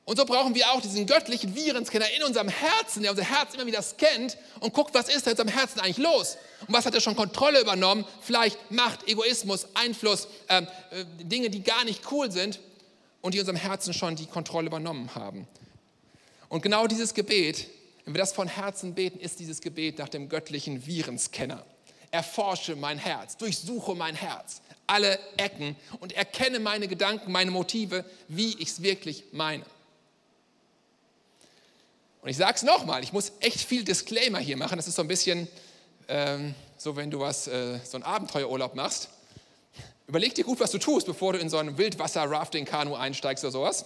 [0.06, 3.66] Und so brauchen wir auch diesen göttlichen Virenscanner in unserem Herzen, der unser Herz immer
[3.66, 6.38] wieder scannt und guckt, was ist da in unserem Herzen eigentlich los?
[6.68, 8.06] Und was hat er schon Kontrolle übernommen?
[8.22, 12.60] Vielleicht Macht, Egoismus, Einfluss, ähm, äh, Dinge, die gar nicht cool sind
[13.22, 15.48] und die unserem Herzen schon die Kontrolle übernommen haben.
[16.50, 17.68] Und genau dieses Gebet,
[18.06, 21.66] wenn wir das von Herzen beten, ist dieses Gebet nach dem göttlichen Virenscanner.
[22.12, 28.56] Erforsche mein Herz, durchsuche mein Herz, alle Ecken und erkenne meine Gedanken, meine Motive, wie
[28.60, 29.66] ich es wirklich meine.
[32.26, 34.78] Und ich sage es nochmal, ich muss echt viel Disclaimer hier machen.
[34.78, 35.48] Das ist so ein bisschen
[36.08, 39.10] ähm, so, wenn du was, äh, so einen Abenteuerurlaub machst.
[40.08, 43.86] Überleg dir gut, was du tust, bevor du in so ein Wildwasser-Rafting-Kanu einsteigst oder sowas.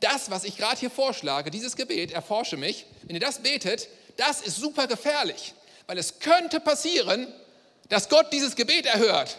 [0.00, 4.40] Das, was ich gerade hier vorschlage, dieses Gebet, erforsche mich, wenn ihr das betet, Das
[4.40, 5.54] ist super gefährlich,
[5.86, 7.32] weil es könnte passieren,
[7.90, 9.38] dass Gott dieses Gebet erhört.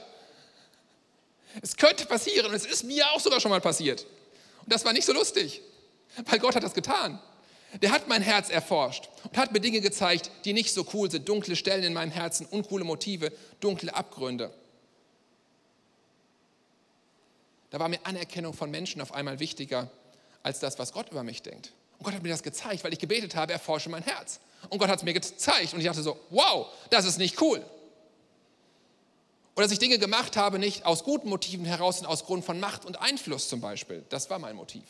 [1.62, 4.06] Es könnte passieren und es ist mir auch sogar schon mal passiert.
[4.63, 5.62] Und das war nicht so lustig,
[6.25, 7.19] weil Gott hat das getan.
[7.82, 11.27] Der hat mein Herz erforscht und hat mir Dinge gezeigt, die nicht so cool sind.
[11.27, 14.53] Dunkle Stellen in meinem Herzen, uncoole Motive, dunkle Abgründe.
[17.69, 19.91] Da war mir Anerkennung von Menschen auf einmal wichtiger
[20.43, 21.73] als das, was Gott über mich denkt.
[21.97, 24.39] Und Gott hat mir das gezeigt, weil ich gebetet habe, erforsche mein Herz.
[24.69, 27.63] Und Gott hat es mir gezeigt und ich dachte so, wow, das ist nicht cool.
[29.56, 32.60] Oder dass ich Dinge gemacht habe, nicht aus guten Motiven heraus, sondern aus Grund von
[32.60, 34.06] Macht und Einfluss zum Beispiel.
[34.10, 34.84] Das war mein Motiv.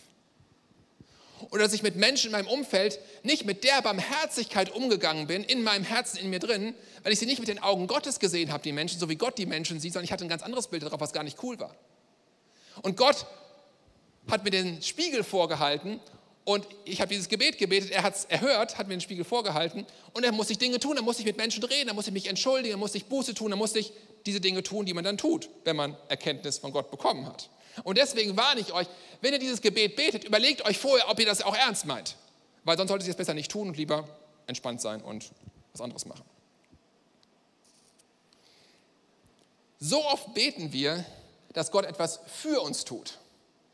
[1.52, 5.64] Oder dass ich mit Menschen in meinem Umfeld nicht mit der Barmherzigkeit umgegangen bin, in
[5.64, 6.74] meinem Herzen, in mir drin,
[7.04, 9.38] weil ich sie nicht mit den Augen Gottes gesehen habe, die Menschen, so wie Gott
[9.38, 11.60] die Menschen sieht, sondern ich hatte ein ganz anderes Bild darauf, was gar nicht cool
[11.60, 11.76] war.
[12.82, 13.26] Und Gott
[14.30, 16.00] hat mir den Spiegel vorgehalten
[16.48, 19.86] und ich habe dieses Gebet gebetet, er hat es erhört, hat mir den Spiegel vorgehalten
[20.14, 22.14] und er muss sich Dinge tun, er muss sich mit Menschen reden, er muss sich
[22.14, 23.92] mich entschuldigen, er muss sich Buße tun, er muss sich
[24.26, 27.50] diese Dinge tun, die man dann tut, wenn man Erkenntnis von Gott bekommen hat.
[27.84, 28.88] Und deswegen warne ich euch,
[29.20, 32.16] wenn ihr dieses Gebet betet, überlegt euch vorher, ob ihr das auch ernst meint.
[32.64, 34.08] Weil sonst solltet ihr es besser nicht tun und lieber
[34.46, 35.30] entspannt sein und
[35.74, 36.24] was anderes machen.
[39.82, 41.04] So oft beten wir,
[41.52, 43.18] dass Gott etwas für uns tut.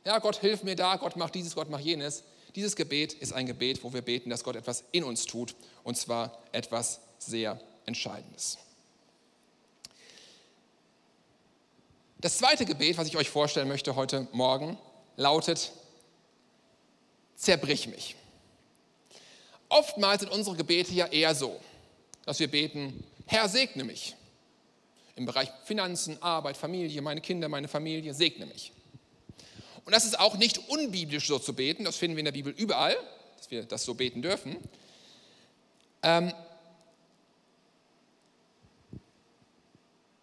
[0.06, 2.24] Ja, Gott hilft mir da, Gott macht dieses, Gott macht jenes.
[2.56, 5.98] Dieses Gebet ist ein Gebet, wo wir beten, dass Gott etwas in uns tut und
[5.98, 8.58] zwar etwas sehr Entscheidendes.
[12.20, 14.78] Das zweite Gebet, was ich euch vorstellen möchte heute Morgen,
[15.18, 15.72] lautet,
[17.36, 18.16] zerbrich mich.
[19.68, 21.60] Oftmals sind unsere Gebete ja eher so,
[22.26, 24.16] dass wir beten, Herr, segne mich.
[25.16, 28.72] Im Bereich Finanzen, Arbeit, Familie, meine Kinder, meine Familie, segne mich.
[29.86, 32.54] Und das ist auch nicht unbiblisch so zu beten, das finden wir in der Bibel
[32.56, 32.96] überall,
[33.38, 34.58] dass wir das so beten dürfen.
[36.02, 36.34] Ähm,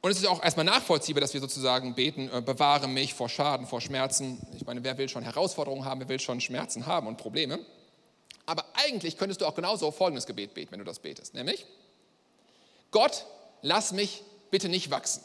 [0.02, 3.66] Und es ist auch erstmal nachvollziehbar, dass wir sozusagen beten, äh, bewahre mich vor Schaden,
[3.66, 4.38] vor Schmerzen.
[4.56, 7.58] Ich meine, wer will schon Herausforderungen haben, wer will schon Schmerzen haben und Probleme?
[8.46, 11.66] Aber eigentlich könntest du auch genauso folgendes Gebet beten, wenn du das betest, nämlich,
[12.90, 13.26] Gott,
[13.60, 15.22] lass mich bitte nicht wachsen.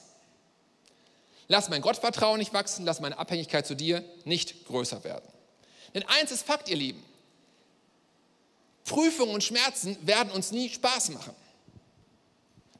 [1.47, 5.27] Lass mein Gottvertrauen nicht wachsen, lass meine Abhängigkeit zu dir nicht größer werden.
[5.93, 7.03] Denn eins ist Fakt, ihr Lieben,
[8.85, 11.33] Prüfungen und Schmerzen werden uns nie Spaß machen.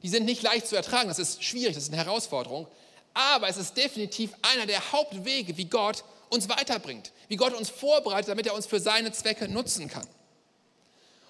[0.02, 2.68] Die sind nicht leicht zu ertragen, das ist schwierig, das ist eine Herausforderung.
[3.14, 8.28] Aber es ist definitiv einer der Hauptwege, wie Gott uns weiterbringt, wie Gott uns vorbereitet,
[8.28, 10.06] damit er uns für seine Zwecke nutzen kann.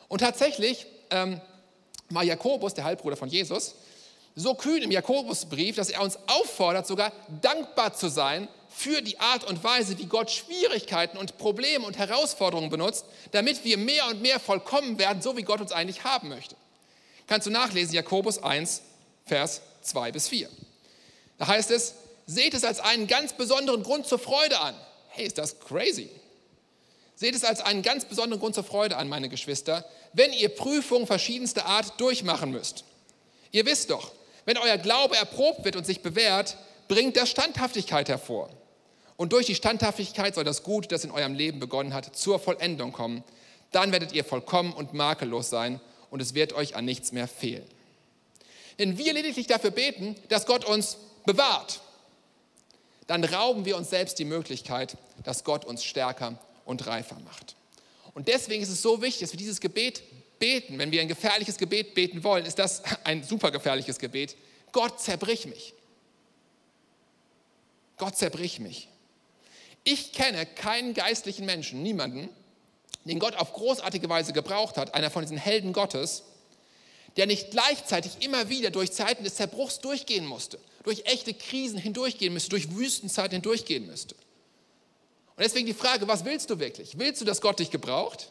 [0.09, 1.41] Und tatsächlich ähm,
[2.11, 3.77] war Jakobus, der Halbbruder von Jesus,
[4.37, 9.45] so kühn im Jakobusbrief, dass er uns auffordert, sogar dankbar zu sein für die Art
[9.45, 14.39] und Weise, wie Gott Schwierigkeiten und Probleme und Herausforderungen benutzt, damit wir mehr und mehr
[14.39, 16.55] vollkommen werden, so wie Gott uns eigentlich haben möchte.
[17.27, 18.83] Kannst du nachlesen, Jakobus 1,
[19.25, 20.51] Vers 2 bis 4.
[21.39, 21.95] Da heißt es,
[22.27, 24.75] seht es als einen ganz besonderen Grund zur Freude an.
[25.09, 26.11] Hey, ist das crazy?
[27.15, 31.07] Seht es als einen ganz besonderen Grund zur Freude an, meine Geschwister, wenn ihr Prüfungen
[31.07, 32.85] verschiedenster Art durchmachen müsst.
[33.53, 34.13] Ihr wisst doch,
[34.47, 36.57] wenn euer Glaube erprobt wird und sich bewährt,
[36.89, 38.49] bringt das Standhaftigkeit hervor.
[39.17, 42.93] Und durch die Standhaftigkeit soll das Gute, das in eurem Leben begonnen hat, zur Vollendung
[42.93, 43.25] kommen.
[43.73, 45.81] Dann werdet ihr vollkommen und makellos sein
[46.11, 47.67] und es wird euch an nichts mehr fehlen.
[48.77, 51.81] Wenn wir lediglich dafür beten, dass Gott uns bewahrt,
[53.07, 57.57] dann rauben wir uns selbst die Möglichkeit, dass Gott uns stärker und reifer macht.
[58.15, 60.03] Und deswegen ist es so wichtig, dass wir dieses Gebet
[60.39, 60.79] beten.
[60.79, 64.37] Wenn wir ein gefährliches Gebet beten wollen, ist das ein super gefährliches Gebet.
[64.73, 65.75] Gott zerbrich mich.
[67.97, 68.89] Gott zerbrich mich.
[69.85, 72.29] Ich kenne keinen geistlichen Menschen, niemanden,
[73.05, 76.25] den Gott auf großartige Weise gebraucht hat, einer von diesen Helden Gottes,
[77.17, 82.33] der nicht gleichzeitig immer wieder durch Zeiten des Zerbruchs durchgehen musste, durch echte Krisen hindurchgehen
[82.33, 84.15] müsste, durch Wüstenzeiten hindurchgehen müsste.
[84.15, 86.99] Und deswegen die Frage, was willst du wirklich?
[86.99, 88.31] Willst du, dass Gott dich gebraucht?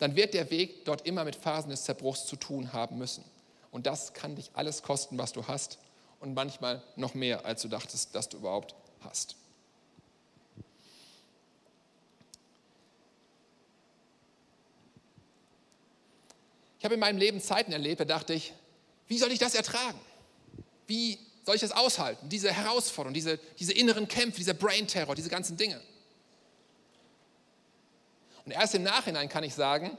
[0.00, 3.22] Dann wird der Weg dort immer mit Phasen des Zerbruchs zu tun haben müssen.
[3.70, 5.78] Und das kann dich alles kosten, was du hast
[6.18, 9.36] und manchmal noch mehr, als du dachtest, dass du überhaupt hast.
[16.78, 18.54] Ich habe in meinem Leben Zeiten erlebt, da dachte ich,
[19.06, 20.00] wie soll ich das ertragen?
[20.86, 22.30] Wie soll ich das aushalten?
[22.30, 25.78] Diese Herausforderung, diese, diese inneren Kämpfe, dieser Brain Terror, diese ganzen Dinge.
[28.44, 29.96] Und erst im Nachhinein kann ich sagen,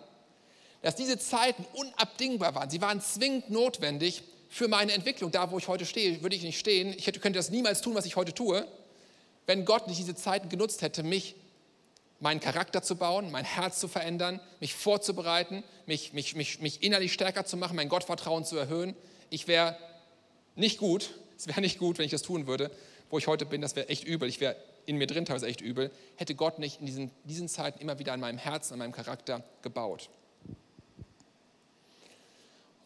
[0.81, 2.69] dass diese Zeiten unabdingbar waren.
[2.69, 5.31] Sie waren zwingend notwendig für meine Entwicklung.
[5.31, 6.93] Da, wo ich heute stehe, würde ich nicht stehen.
[6.97, 8.67] Ich hätte, könnte das niemals tun, was ich heute tue,
[9.45, 11.35] wenn Gott nicht diese Zeiten genutzt hätte, mich
[12.19, 17.13] meinen Charakter zu bauen, mein Herz zu verändern, mich vorzubereiten, mich, mich, mich, mich innerlich
[17.13, 18.95] stärker zu machen, mein Gottvertrauen zu erhöhen.
[19.29, 19.75] Ich wäre
[20.55, 22.71] nicht gut, es wäre nicht gut, wenn ich das tun würde.
[23.09, 24.29] Wo ich heute bin, das wäre echt übel.
[24.29, 25.91] Ich wäre in mir drin teilweise echt übel.
[26.15, 29.43] Hätte Gott nicht in diesen, diesen Zeiten immer wieder an meinem Herzen, an meinem Charakter
[29.61, 30.09] gebaut.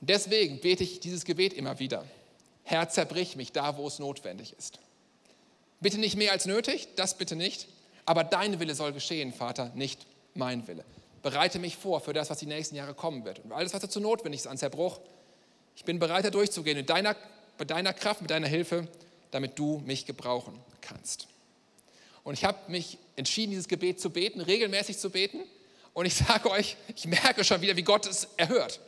[0.01, 2.05] Und deswegen bete ich dieses Gebet immer wieder.
[2.63, 4.79] Herr, zerbrich mich da, wo es notwendig ist.
[5.79, 7.67] Bitte nicht mehr als nötig, das bitte nicht.
[8.05, 10.85] Aber dein Wille soll geschehen, Vater, nicht mein Wille.
[11.21, 13.39] Bereite mich vor für das, was die nächsten Jahre kommen wird.
[13.39, 14.99] Und alles, was dazu notwendig ist an Zerbruch,
[15.75, 17.15] ich bin bereit, da durchzugehen mit deiner,
[17.57, 18.87] mit deiner Kraft, mit deiner Hilfe,
[19.31, 21.27] damit du mich gebrauchen kannst.
[22.25, 25.39] Und ich habe mich entschieden, dieses Gebet zu beten, regelmäßig zu beten.
[25.93, 28.81] Und ich sage euch, ich merke schon wieder, wie Gott es erhört.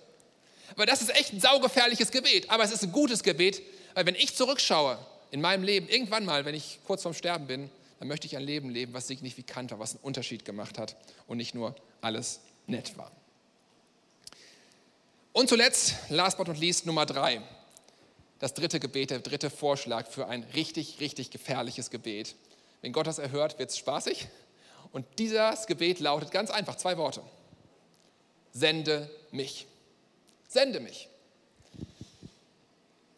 [0.73, 2.49] Aber das ist echt ein saugefährliches Gebet.
[2.49, 3.61] Aber es ist ein gutes Gebet,
[3.93, 4.99] weil wenn ich zurückschaue
[5.31, 7.69] in meinem Leben, irgendwann mal, wenn ich kurz vorm Sterben bin,
[7.99, 10.95] dann möchte ich ein Leben leben, was signifikant war, was einen Unterschied gemacht hat
[11.27, 13.11] und nicht nur alles nett war.
[15.31, 17.41] Und zuletzt, last but not least, Nummer drei.
[18.39, 22.35] Das dritte Gebet, der dritte Vorschlag für ein richtig, richtig gefährliches Gebet.
[22.81, 24.27] Wenn Gott das erhört, wird es spaßig.
[24.91, 27.21] Und dieses Gebet lautet ganz einfach, zwei Worte.
[28.51, 29.67] Sende mich.
[30.47, 31.09] Sende mich.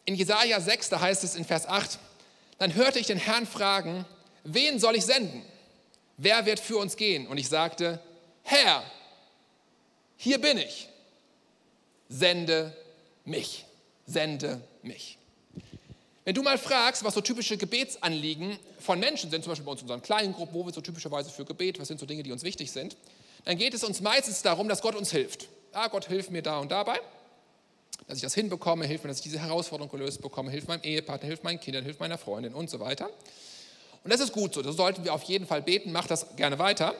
[0.04, 1.98] In Jesaja 6, da heißt es in Vers 8,
[2.58, 4.04] dann hörte ich den Herrn fragen,
[4.44, 5.44] wen soll ich senden?
[6.16, 7.26] Wer wird für uns gehen?
[7.26, 8.00] Und ich sagte,
[8.42, 8.82] Herr,
[10.16, 10.88] hier bin ich.
[12.08, 12.76] Sende
[13.24, 13.64] mich.
[14.06, 15.19] Sende mich.
[16.30, 19.80] Wenn du mal fragst, was so typische Gebetsanliegen von Menschen sind, zum Beispiel bei uns
[19.80, 22.30] in unseren kleinen Gruppen, wo wir so typischerweise für Gebet, was sind so Dinge, die
[22.30, 22.96] uns wichtig sind,
[23.44, 25.48] dann geht es uns meistens darum, dass Gott uns hilft.
[25.74, 27.00] Ja, Gott hilft mir da und dabei,
[28.06, 31.26] dass ich das hinbekomme, hilft mir, dass ich diese Herausforderung gelöst bekomme, hilft meinem Ehepartner,
[31.26, 33.10] hilft meinen Kindern, hilft meiner Freundin und so weiter.
[34.04, 36.60] Und das ist gut so, das sollten wir auf jeden Fall beten, mach das gerne
[36.60, 36.94] weiter.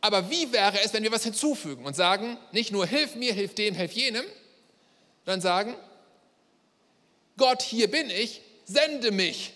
[0.00, 3.56] Aber wie wäre es, wenn wir was hinzufügen und sagen, nicht nur hilf mir, hilf
[3.56, 4.24] dem, hilf jenem,
[5.24, 5.74] sondern sagen,
[7.38, 9.54] Gott, hier bin ich, sende mich,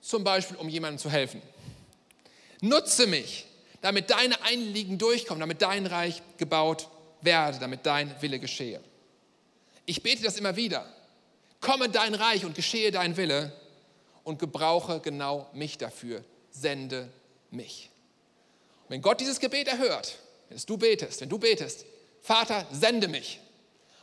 [0.00, 1.42] zum Beispiel, um jemandem zu helfen.
[2.60, 3.46] Nutze mich,
[3.80, 6.88] damit deine Einliegen durchkommen, damit dein Reich gebaut
[7.22, 8.80] werde, damit dein Wille geschehe.
[9.86, 10.86] Ich bete das immer wieder.
[11.60, 13.52] Komme dein Reich und geschehe dein Wille
[14.22, 16.22] und gebrauche genau mich dafür.
[16.50, 17.08] Sende
[17.50, 17.90] mich.
[18.84, 21.84] Und wenn Gott dieses Gebet erhört, wenn du betest, wenn du betest,
[22.20, 23.40] Vater, sende mich.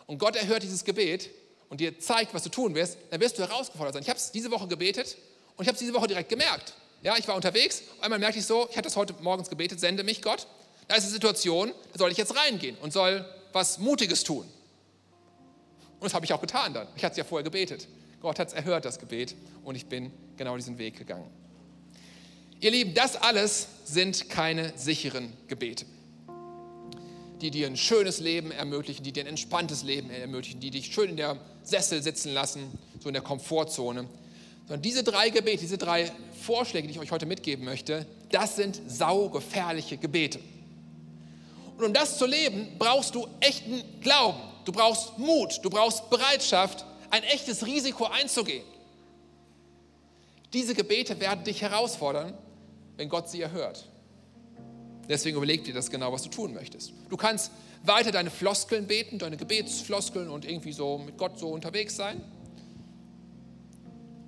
[0.08, 1.30] Und Gott erhört dieses Gebet
[1.72, 4.04] und dir zeigt, was du tun wirst, dann wirst du herausgefordert sein.
[4.04, 5.16] Ich habe es diese Woche gebetet
[5.56, 6.74] und ich habe es diese Woche direkt gemerkt.
[7.02, 10.04] Ja, ich war unterwegs, einmal merkte ich so, ich hatte das heute morgens gebetet, sende
[10.04, 10.48] mich Gott.
[10.90, 14.44] Da ist eine Situation, da soll ich jetzt reingehen und soll was Mutiges tun.
[16.00, 16.90] Und das habe ich auch getan dann.
[16.98, 17.88] Ich hatte es ja vorher gebetet.
[18.20, 21.30] Gott hat es erhört, das Gebet, und ich bin genau diesen Weg gegangen.
[22.60, 25.86] Ihr Lieben, das alles sind keine sicheren Gebete,
[27.40, 31.12] die dir ein schönes Leben ermöglichen, die dir ein entspanntes Leben ermöglichen, die dich schön
[31.12, 34.08] in der Sessel sitzen lassen, so in der Komfortzone.
[34.68, 38.82] Sondern diese drei Gebete, diese drei Vorschläge, die ich euch heute mitgeben möchte, das sind
[38.88, 40.40] saugefährliche Gebete.
[41.78, 44.40] Und um das zu leben, brauchst du echten Glauben.
[44.66, 48.64] Du brauchst Mut, du brauchst Bereitschaft, ein echtes Risiko einzugehen.
[50.54, 52.34] Diese Gebete werden dich herausfordern,
[52.98, 53.88] wenn Gott sie erhört.
[55.12, 56.94] Deswegen überleg dir das genau, was du tun möchtest.
[57.10, 57.52] Du kannst
[57.84, 62.22] weiter deine Floskeln beten, deine Gebetsfloskeln und irgendwie so mit Gott so unterwegs sein.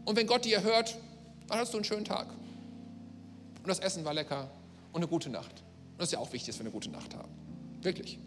[0.03, 0.97] Und wenn Gott dir erhört,
[1.47, 2.27] dann hast du einen schönen Tag.
[2.29, 4.51] Und das Essen war lecker
[4.91, 5.53] und eine gute Nacht.
[5.93, 7.31] Und das ist ja auch wichtig, dass wir eine gute Nacht haben.
[7.81, 8.19] Wirklich.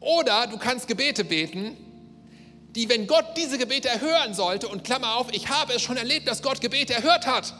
[0.00, 1.74] Oder du kannst Gebete beten,
[2.74, 6.28] die, wenn Gott diese Gebete erhören sollte, und Klammer auf, ich habe es schon erlebt,
[6.28, 7.54] dass Gott Gebete erhört hat.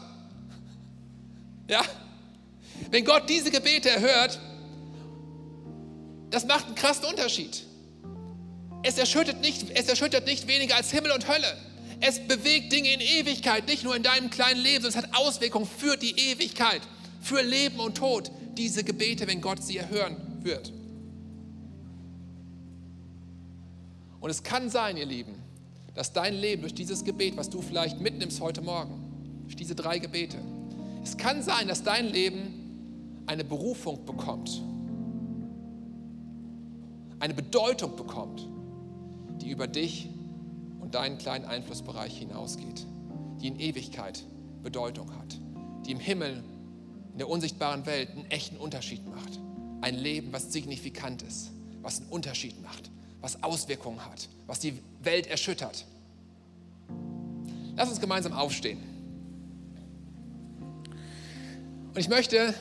[1.67, 1.81] Ja?
[2.91, 4.39] Wenn Gott diese Gebete erhört,
[6.29, 7.63] das macht einen krassen Unterschied.
[8.83, 11.57] Es erschüttert, nicht, es erschüttert nicht weniger als Himmel und Hölle.
[12.01, 15.65] Es bewegt Dinge in Ewigkeit, nicht nur in deinem kleinen Leben, sondern es hat Auswirkungen
[15.65, 16.81] für die Ewigkeit,
[17.21, 18.31] für Leben und Tod.
[18.57, 20.71] Diese Gebete, wenn Gott sie erhören wird.
[24.19, 25.35] Und es kann sein, ihr Lieben,
[25.93, 29.99] dass dein Leben durch dieses Gebet, was du vielleicht mitnimmst heute Morgen, durch diese drei
[29.99, 30.37] Gebete,
[31.03, 32.64] es kann sein, dass dein Leben
[33.27, 34.61] eine Berufung bekommt,
[37.19, 38.47] eine Bedeutung bekommt,
[39.41, 40.09] die über dich
[40.79, 42.85] und deinen kleinen Einflussbereich hinausgeht,
[43.41, 44.23] die in Ewigkeit
[44.63, 45.39] Bedeutung hat,
[45.85, 46.43] die im Himmel,
[47.11, 49.39] in der unsichtbaren Welt einen echten Unterschied macht.
[49.81, 52.89] Ein Leben, was signifikant ist, was einen Unterschied macht
[53.25, 55.83] was Auswirkungen hat, was die Welt erschüttert.
[57.75, 58.77] Lass uns gemeinsam aufstehen.
[61.87, 62.53] Und ich möchte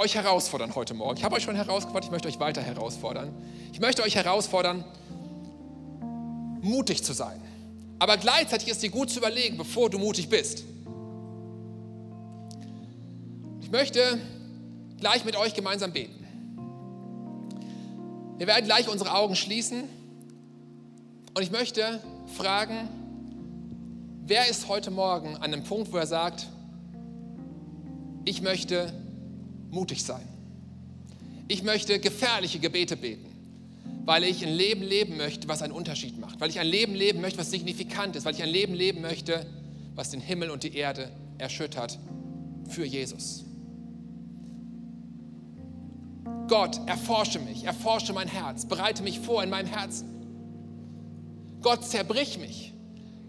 [0.00, 1.18] euch herausfordern heute Morgen.
[1.18, 3.34] Ich habe euch schon herausgefordert, ich möchte euch weiter herausfordern.
[3.72, 4.82] Ich möchte euch herausfordern,
[6.62, 7.40] mutig zu sein.
[7.98, 10.64] Aber gleichzeitig ist dir gut zu überlegen, bevor du mutig bist.
[13.60, 14.18] Ich möchte
[14.98, 16.26] gleich mit euch gemeinsam beten.
[18.38, 19.84] Wir werden gleich unsere Augen schließen
[21.34, 22.00] und ich möchte
[22.38, 22.88] fragen,
[24.24, 26.46] wer ist heute Morgen an einem Punkt, wo er sagt,
[28.24, 28.94] ich möchte
[29.70, 30.26] mutig sein.
[31.48, 33.26] Ich möchte gefährliche Gebete beten,
[34.04, 37.20] weil ich ein Leben leben möchte, was einen Unterschied macht, weil ich ein Leben leben
[37.20, 39.46] möchte, was signifikant ist, weil ich ein Leben leben möchte,
[39.94, 41.98] was den Himmel und die Erde erschüttert
[42.68, 43.44] für Jesus.
[46.48, 50.08] Gott, erforsche mich, erforsche mein Herz, bereite mich vor in meinem Herzen.
[51.62, 52.72] Gott, zerbrich mich.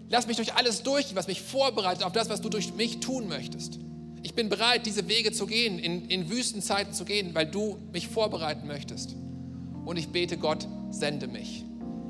[0.10, 3.27] Lass mich durch alles durch, was mich vorbereitet auf das, was du durch mich tun
[3.27, 3.80] möchtest.
[4.23, 8.07] Ich bin bereit, diese Wege zu gehen, in, in Wüstenzeiten zu gehen, weil du mich
[8.07, 9.15] vorbereiten möchtest.
[9.86, 11.63] Und ich bete Gott, sende mich.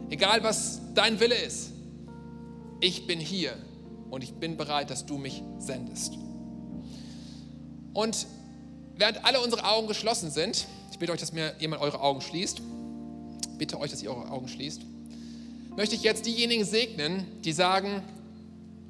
[0.10, 1.72] Egal was dein Wille ist,
[2.82, 3.54] ich bin hier
[4.10, 6.16] und ich bin bereit, dass du mich sendest.
[7.94, 8.28] Und
[8.98, 12.62] während alle unsere Augen geschlossen sind, ich bitte euch, dass mir jemand eure Augen schließt,
[13.58, 14.82] bitte euch, dass ihr eure Augen schließt,
[15.78, 18.04] möchte ich jetzt diejenigen segnen, die sagen,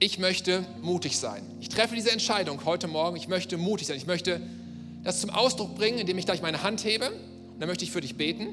[0.01, 1.43] ich möchte mutig sein.
[1.61, 3.97] Ich treffe diese Entscheidung heute Morgen, ich möchte mutig sein.
[3.97, 4.41] Ich möchte
[5.03, 8.01] das zum Ausdruck bringen, indem ich gleich meine Hand hebe und dann möchte ich für
[8.01, 8.47] dich beten.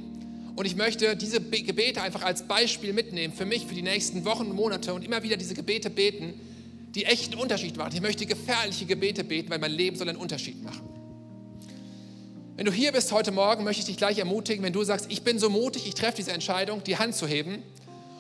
[0.57, 4.55] Und ich möchte diese Gebete einfach als Beispiel mitnehmen für mich, für die nächsten Wochen
[4.55, 6.39] Monate und immer wieder diese Gebete beten,
[6.95, 7.93] die echten Unterschied machen.
[7.95, 10.87] Ich möchte gefährliche Gebete beten, weil mein Leben soll einen Unterschied machen.
[12.57, 15.23] Wenn du hier bist heute Morgen, möchte ich dich gleich ermutigen, wenn du sagst, ich
[15.23, 17.63] bin so mutig, ich treffe diese Entscheidung, die Hand zu heben.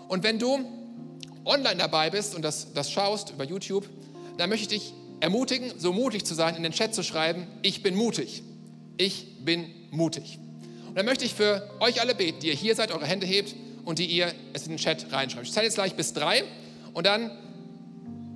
[0.06, 0.77] Und wenn du
[1.48, 3.88] online dabei bist und das, das schaust über YouTube,
[4.36, 7.82] dann möchte ich dich ermutigen, so mutig zu sein, in den Chat zu schreiben, ich
[7.82, 8.42] bin mutig.
[8.96, 10.38] Ich bin mutig.
[10.86, 13.54] Und dann möchte ich für euch alle beten, die ihr hier seid, eure Hände hebt
[13.84, 15.46] und die ihr es in den Chat reinschreibt.
[15.46, 16.44] Ich zähle jetzt gleich bis drei
[16.92, 17.30] und dann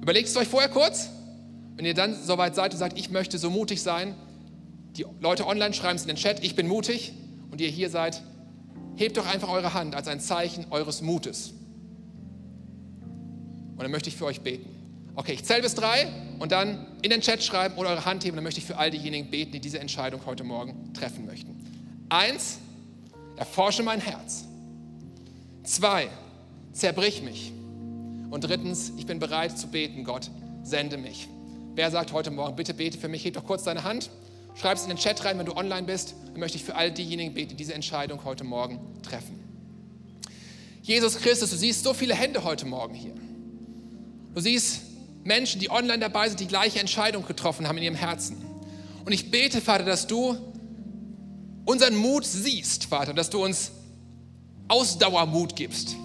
[0.00, 1.08] überlegt es euch vorher kurz.
[1.76, 4.14] Wenn ihr dann soweit seid und sagt, ich möchte so mutig sein,
[4.96, 7.12] die Leute online schreiben es in den Chat, ich bin mutig
[7.50, 8.22] und ihr hier seid,
[8.96, 11.54] hebt doch einfach eure Hand als ein Zeichen eures Mutes.
[13.82, 14.70] Und dann möchte ich für euch beten.
[15.16, 16.06] Okay, ich zähle bis drei
[16.38, 18.36] und dann in den Chat schreiben oder eure Hand heben.
[18.36, 21.56] Dann möchte ich für all diejenigen beten, die diese Entscheidung heute Morgen treffen möchten.
[22.08, 22.60] Eins,
[23.34, 24.44] erforsche mein Herz.
[25.64, 26.06] Zwei,
[26.72, 27.52] zerbrich mich.
[28.30, 30.30] Und drittens, ich bin bereit zu beten, Gott,
[30.62, 31.26] sende mich.
[31.74, 34.10] Wer sagt heute Morgen, bitte bete für mich, heb doch kurz deine Hand,
[34.54, 36.14] schreib es in den Chat rein, wenn du online bist.
[36.30, 39.40] Dann möchte ich für all diejenigen beten, die diese Entscheidung heute Morgen treffen.
[40.82, 43.14] Jesus Christus, du siehst so viele Hände heute Morgen hier.
[44.34, 44.80] Du siehst
[45.24, 48.36] Menschen, die online dabei sind, die gleiche Entscheidung getroffen haben in ihrem Herzen.
[49.04, 50.36] Und ich bete, Vater, dass du
[51.64, 53.72] unseren Mut siehst, Vater, dass du uns
[54.68, 55.96] Ausdauermut gibst.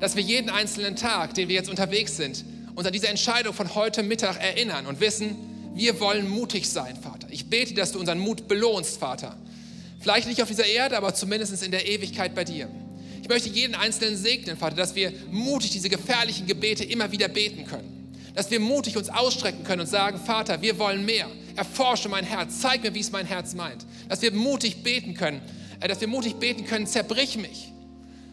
[0.00, 3.74] Dass wir jeden einzelnen Tag, den wir jetzt unterwegs sind, uns an diese Entscheidung von
[3.74, 5.36] heute Mittag erinnern und wissen,
[5.74, 7.28] wir wollen mutig sein, Vater.
[7.30, 9.36] Ich bete, dass du unseren Mut belohnst, Vater.
[10.00, 12.68] Vielleicht nicht auf dieser Erde, aber zumindest in der Ewigkeit bei dir.
[13.22, 17.64] Ich möchte jeden Einzelnen segnen, Vater, dass wir mutig diese gefährlichen Gebete immer wieder beten
[17.64, 18.16] können.
[18.34, 21.28] Dass wir mutig uns ausstrecken können und sagen, Vater, wir wollen mehr.
[21.54, 23.86] Erforsche mein Herz, zeig mir, wie es mein Herz meint.
[24.08, 25.40] Dass wir mutig beten können,
[25.80, 27.72] äh, dass wir mutig beten können, zerbrich mich.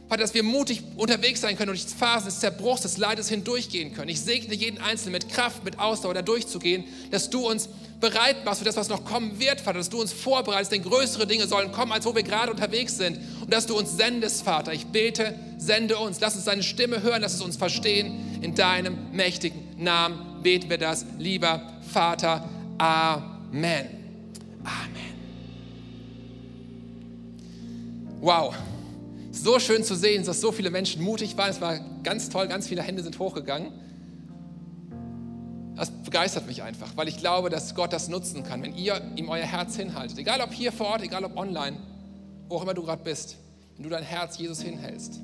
[0.08, 3.94] Vater, dass wir mutig unterwegs sein können und durch Phasen des Zerbruchs, des Leides hindurchgehen
[3.94, 4.10] können.
[4.10, 7.70] Ich segne jeden Einzelnen mit Kraft, mit Ausdauer da durchzugehen, dass du uns
[8.00, 11.28] bereit machst für das, was noch kommen wird, Vater, dass du uns vorbereitest, denn größere
[11.28, 14.74] Dinge sollen kommen, als wo wir gerade unterwegs sind und dass du uns sendest, Vater.
[14.74, 18.40] Ich bete, sende uns, lass uns deine Stimme hören, lass es uns verstehen.
[18.42, 22.48] In deinem mächtigen Namen beten wir das, lieber Vater.
[22.78, 23.88] Amen.
[24.64, 25.10] Amen.
[28.22, 28.56] Wow.
[29.32, 31.50] So schön zu sehen, dass so viele Menschen mutig waren.
[31.50, 33.72] Es war ganz toll, ganz viele Hände sind hochgegangen.
[35.80, 39.30] Das begeistert mich einfach, weil ich glaube, dass Gott das nutzen kann, wenn ihr ihm
[39.30, 40.18] euer Herz hinhaltet.
[40.18, 41.78] Egal ob hier vor Ort, egal ob online,
[42.50, 43.38] wo auch immer du gerade bist.
[43.78, 45.22] Wenn du dein Herz Jesus hinhältst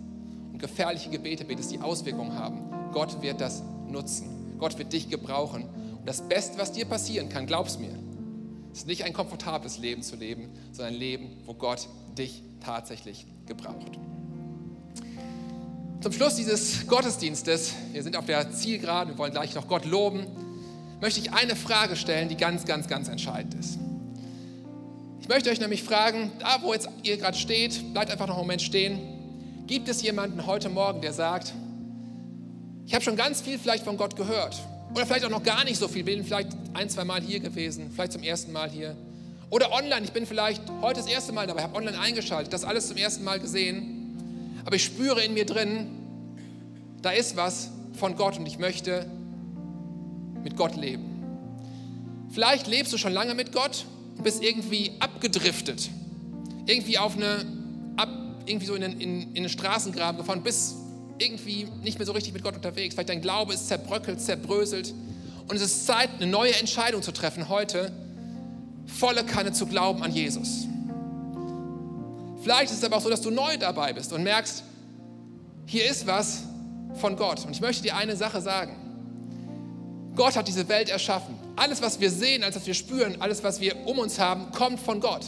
[0.53, 2.61] und gefährliche Gebete betest, die Auswirkungen haben,
[2.93, 4.55] Gott wird das nutzen.
[4.57, 5.65] Gott wird dich gebrauchen.
[5.99, 7.99] Und das Beste, was dir passieren kann, glaub's mir,
[8.71, 13.99] ist nicht ein komfortables Leben zu leben, sondern ein Leben, wo Gott dich tatsächlich gebraucht.
[15.99, 20.27] Zum Schluss dieses Gottesdienstes, wir sind auf der Zielgeraden, wir wollen gleich noch Gott loben,
[21.01, 23.77] möchte ich eine Frage stellen, die ganz, ganz, ganz entscheidend ist.
[25.19, 28.43] Ich möchte euch nämlich fragen, da wo jetzt ihr gerade steht, bleibt einfach noch einen
[28.43, 28.99] Moment stehen.
[29.67, 31.53] Gibt es jemanden heute Morgen, der sagt,
[32.85, 34.61] ich habe schon ganz viel vielleicht von Gott gehört
[34.93, 37.89] oder vielleicht auch noch gar nicht so viel, bin vielleicht ein, zwei Mal hier gewesen,
[37.91, 38.95] vielleicht zum ersten Mal hier
[39.49, 42.87] Oder online, ich bin vielleicht heute das erste Mal dabei, habe online eingeschaltet, das alles
[42.87, 44.61] zum ersten Mal gesehen.
[44.65, 45.87] Aber ich spüre in mir drin,
[47.01, 49.05] da ist was von Gott und ich möchte
[50.45, 51.03] mit Gott leben.
[52.31, 53.85] Vielleicht lebst du schon lange mit Gott
[54.15, 55.89] und bist irgendwie abgedriftet.
[56.67, 57.45] Irgendwie auf eine,
[57.97, 58.09] ab,
[58.45, 60.75] irgendwie so in den, in, in den Straßengraben gefahren, bist
[61.17, 62.93] irgendwie nicht mehr so richtig mit Gott unterwegs.
[62.93, 64.93] Vielleicht dein Glaube ist zerbröckelt, zerbröselt.
[65.47, 67.91] Und es ist Zeit, eine neue Entscheidung zu treffen heute,
[68.85, 70.67] volle Kanne zu glauben an Jesus.
[72.43, 74.63] Vielleicht ist es aber auch so, dass du neu dabei bist und merkst,
[75.65, 76.43] hier ist was
[76.95, 77.43] von Gott.
[77.45, 78.84] Und ich möchte dir eine Sache sagen.
[80.15, 81.35] Gott hat diese Welt erschaffen.
[81.55, 84.79] Alles, was wir sehen, alles, was wir spüren, alles, was wir um uns haben, kommt
[84.79, 85.25] von Gott.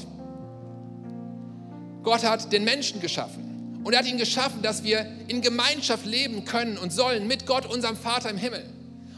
[2.03, 3.81] Gott hat den Menschen geschaffen.
[3.83, 7.65] Und er hat ihn geschaffen, dass wir in Gemeinschaft leben können und sollen mit Gott,
[7.65, 8.63] unserem Vater im Himmel.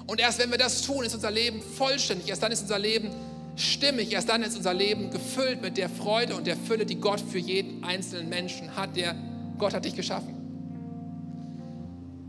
[0.07, 2.29] Und erst wenn wir das tun, ist unser Leben vollständig.
[2.29, 3.11] Erst dann ist unser Leben
[3.55, 4.11] stimmig.
[4.11, 7.37] Erst dann ist unser Leben gefüllt mit der Freude und der Fülle, die Gott für
[7.37, 8.95] jeden einzelnen Menschen hat.
[8.95, 9.15] Der
[9.57, 10.38] Gott hat dich geschaffen.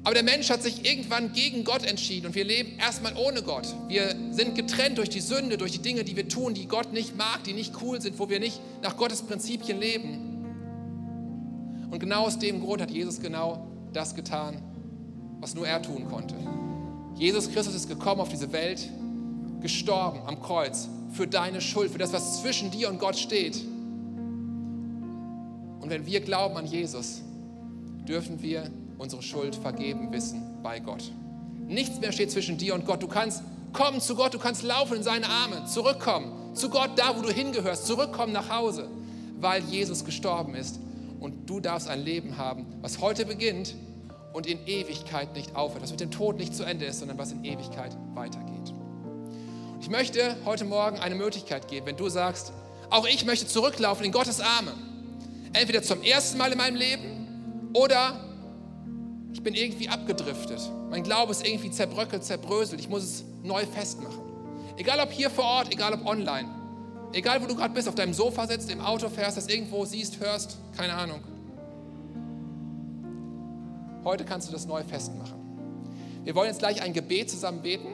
[0.03, 3.75] Aber der Mensch hat sich irgendwann gegen Gott entschieden und wir leben erstmal ohne Gott.
[3.89, 7.17] Wir sind getrennt durch die Sünde, durch die Dinge, die wir tun, die Gott nicht
[7.19, 10.31] mag, die nicht cool sind, wo wir nicht nach Gottes Prinzipien leben.
[11.91, 14.63] Und genau aus dem Grund hat Jesus genau das getan,
[15.41, 16.35] was nur er tun konnte.
[17.17, 18.89] Jesus Christus ist gekommen auf diese Welt,
[19.61, 23.57] gestorben am Kreuz für deine Schuld, für das, was zwischen dir und Gott steht.
[25.81, 27.21] Und wenn wir glauben an Jesus,
[28.07, 28.71] dürfen wir
[29.01, 31.11] unsere Schuld vergeben wissen bei Gott.
[31.67, 33.03] Nichts mehr steht zwischen dir und Gott.
[33.03, 33.43] Du kannst
[33.73, 37.31] kommen zu Gott, du kannst laufen in seine Arme, zurückkommen zu Gott, da wo du
[37.31, 38.89] hingehörst, zurückkommen nach Hause,
[39.39, 40.81] weil Jesus gestorben ist.
[41.19, 43.75] Und du darfst ein Leben haben, was heute beginnt
[44.33, 47.33] und in Ewigkeit nicht aufhört, was mit dem Tod nicht zu Ende ist, sondern was
[47.33, 48.75] in Ewigkeit weitergeht.
[49.81, 52.53] Ich möchte heute Morgen eine Möglichkeit geben, wenn du sagst,
[52.91, 54.73] auch ich möchte zurücklaufen in Gottes Arme.
[55.53, 58.30] Entweder zum ersten Mal in meinem Leben oder
[59.33, 60.61] ich bin irgendwie abgedriftet.
[60.91, 62.81] Mein Glaube ist irgendwie zerbröckelt, zerbröselt.
[62.81, 64.21] Ich muss es neu festmachen.
[64.77, 66.49] Egal ob hier vor Ort, egal ob online.
[67.13, 70.21] Egal wo du gerade bist, auf deinem Sofa sitzt, im Auto fährst, das irgendwo siehst,
[70.21, 71.21] hörst, keine Ahnung.
[74.05, 75.39] Heute kannst du das neu festmachen.
[76.25, 77.89] Wir wollen jetzt gleich ein Gebet zusammen beten,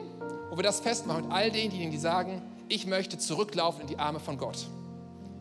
[0.49, 4.19] wo wir das festmachen mit all denjenigen, die sagen, ich möchte zurücklaufen in die Arme
[4.19, 4.67] von Gott,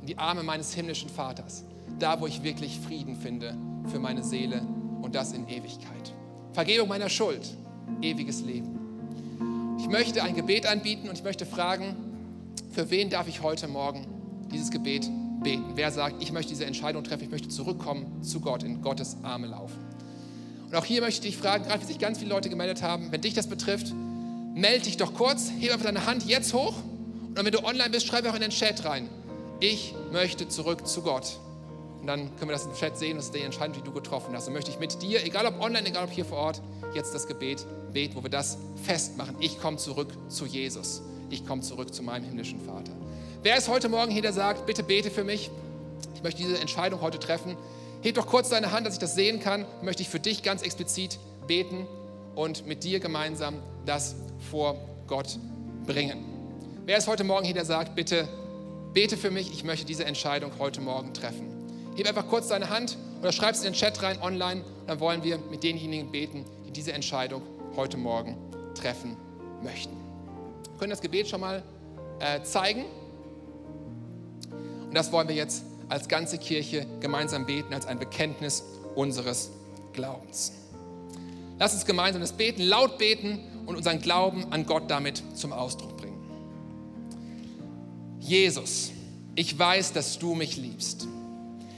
[0.01, 1.65] in die Arme meines himmlischen Vaters,
[1.99, 3.57] da wo ich wirklich Frieden finde
[3.91, 4.63] für meine Seele
[5.07, 6.13] und das in Ewigkeit.
[6.53, 7.47] Vergebung meiner Schuld,
[8.03, 9.77] ewiges Leben.
[9.79, 11.97] Ich möchte ein Gebet anbieten und ich möchte fragen,
[12.73, 14.07] für wen darf ich heute Morgen
[14.53, 15.09] dieses Gebet
[15.43, 15.65] beten?
[15.77, 19.47] Wer sagt, ich möchte diese Entscheidung treffen, ich möchte zurückkommen zu Gott, in Gottes Arme
[19.47, 19.79] laufen?
[20.67, 23.13] Und auch hier möchte ich dich fragen, gerade wie sich ganz viele Leute gemeldet haben,
[23.13, 23.95] wenn dich das betrifft,
[24.55, 26.75] melde dich doch kurz, hebe einfach deine Hand jetzt hoch
[27.29, 29.09] und wenn du online bist, schreibe auch in den Chat rein,
[29.61, 31.39] ich möchte zurück zu Gott.
[32.07, 34.33] Und dann können wir das im Chat sehen, das ist die Entscheidung, die du getroffen
[34.33, 34.47] hast.
[34.47, 36.63] Und möchte ich mit dir, egal ob online, egal ob hier vor Ort,
[36.95, 39.35] jetzt das Gebet beten, wo wir das festmachen.
[39.41, 41.03] Ich komme zurück zu Jesus.
[41.31, 42.93] Ich komme zurück zu meinem himmlischen Vater.
[43.43, 45.51] Wer ist heute Morgen hier, der sagt, bitte bete für mich?
[46.15, 47.57] Ich möchte diese Entscheidung heute treffen.
[48.03, 49.67] Heb doch kurz deine Hand, dass ich das sehen kann.
[49.83, 51.89] Möchte ich für dich ganz explizit beten
[52.37, 54.15] und mit dir gemeinsam das
[54.49, 54.77] vor
[55.09, 55.41] Gott
[55.87, 56.25] bringen.
[56.85, 58.29] Wer ist heute Morgen hier, der sagt, bitte
[58.93, 61.56] bete für mich, ich möchte diese Entscheidung heute Morgen treffen.
[61.97, 64.65] Heb einfach kurz deine Hand oder schreib es in den Chat rein online.
[64.87, 67.43] Dann wollen wir mit denjenigen beten, die diese Entscheidung
[67.75, 68.37] heute Morgen
[68.75, 69.17] treffen
[69.63, 69.97] möchten.
[70.71, 71.63] Wir können das Gebet schon mal
[72.21, 72.85] äh, zeigen.
[74.87, 79.51] Und das wollen wir jetzt als ganze Kirche gemeinsam beten, als ein Bekenntnis unseres
[79.93, 80.53] Glaubens.
[81.59, 85.97] Lass uns gemeinsam das Beten, laut beten und unseren Glauben an Gott damit zum Ausdruck
[85.97, 86.17] bringen.
[88.21, 88.91] Jesus,
[89.35, 91.07] ich weiß, dass du mich liebst.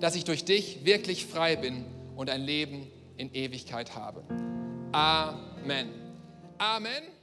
[0.00, 1.84] dass ich durch dich wirklich frei bin
[2.16, 4.24] und ein Leben in Ewigkeit habe.
[4.92, 5.88] Amen.
[6.58, 7.19] Amen.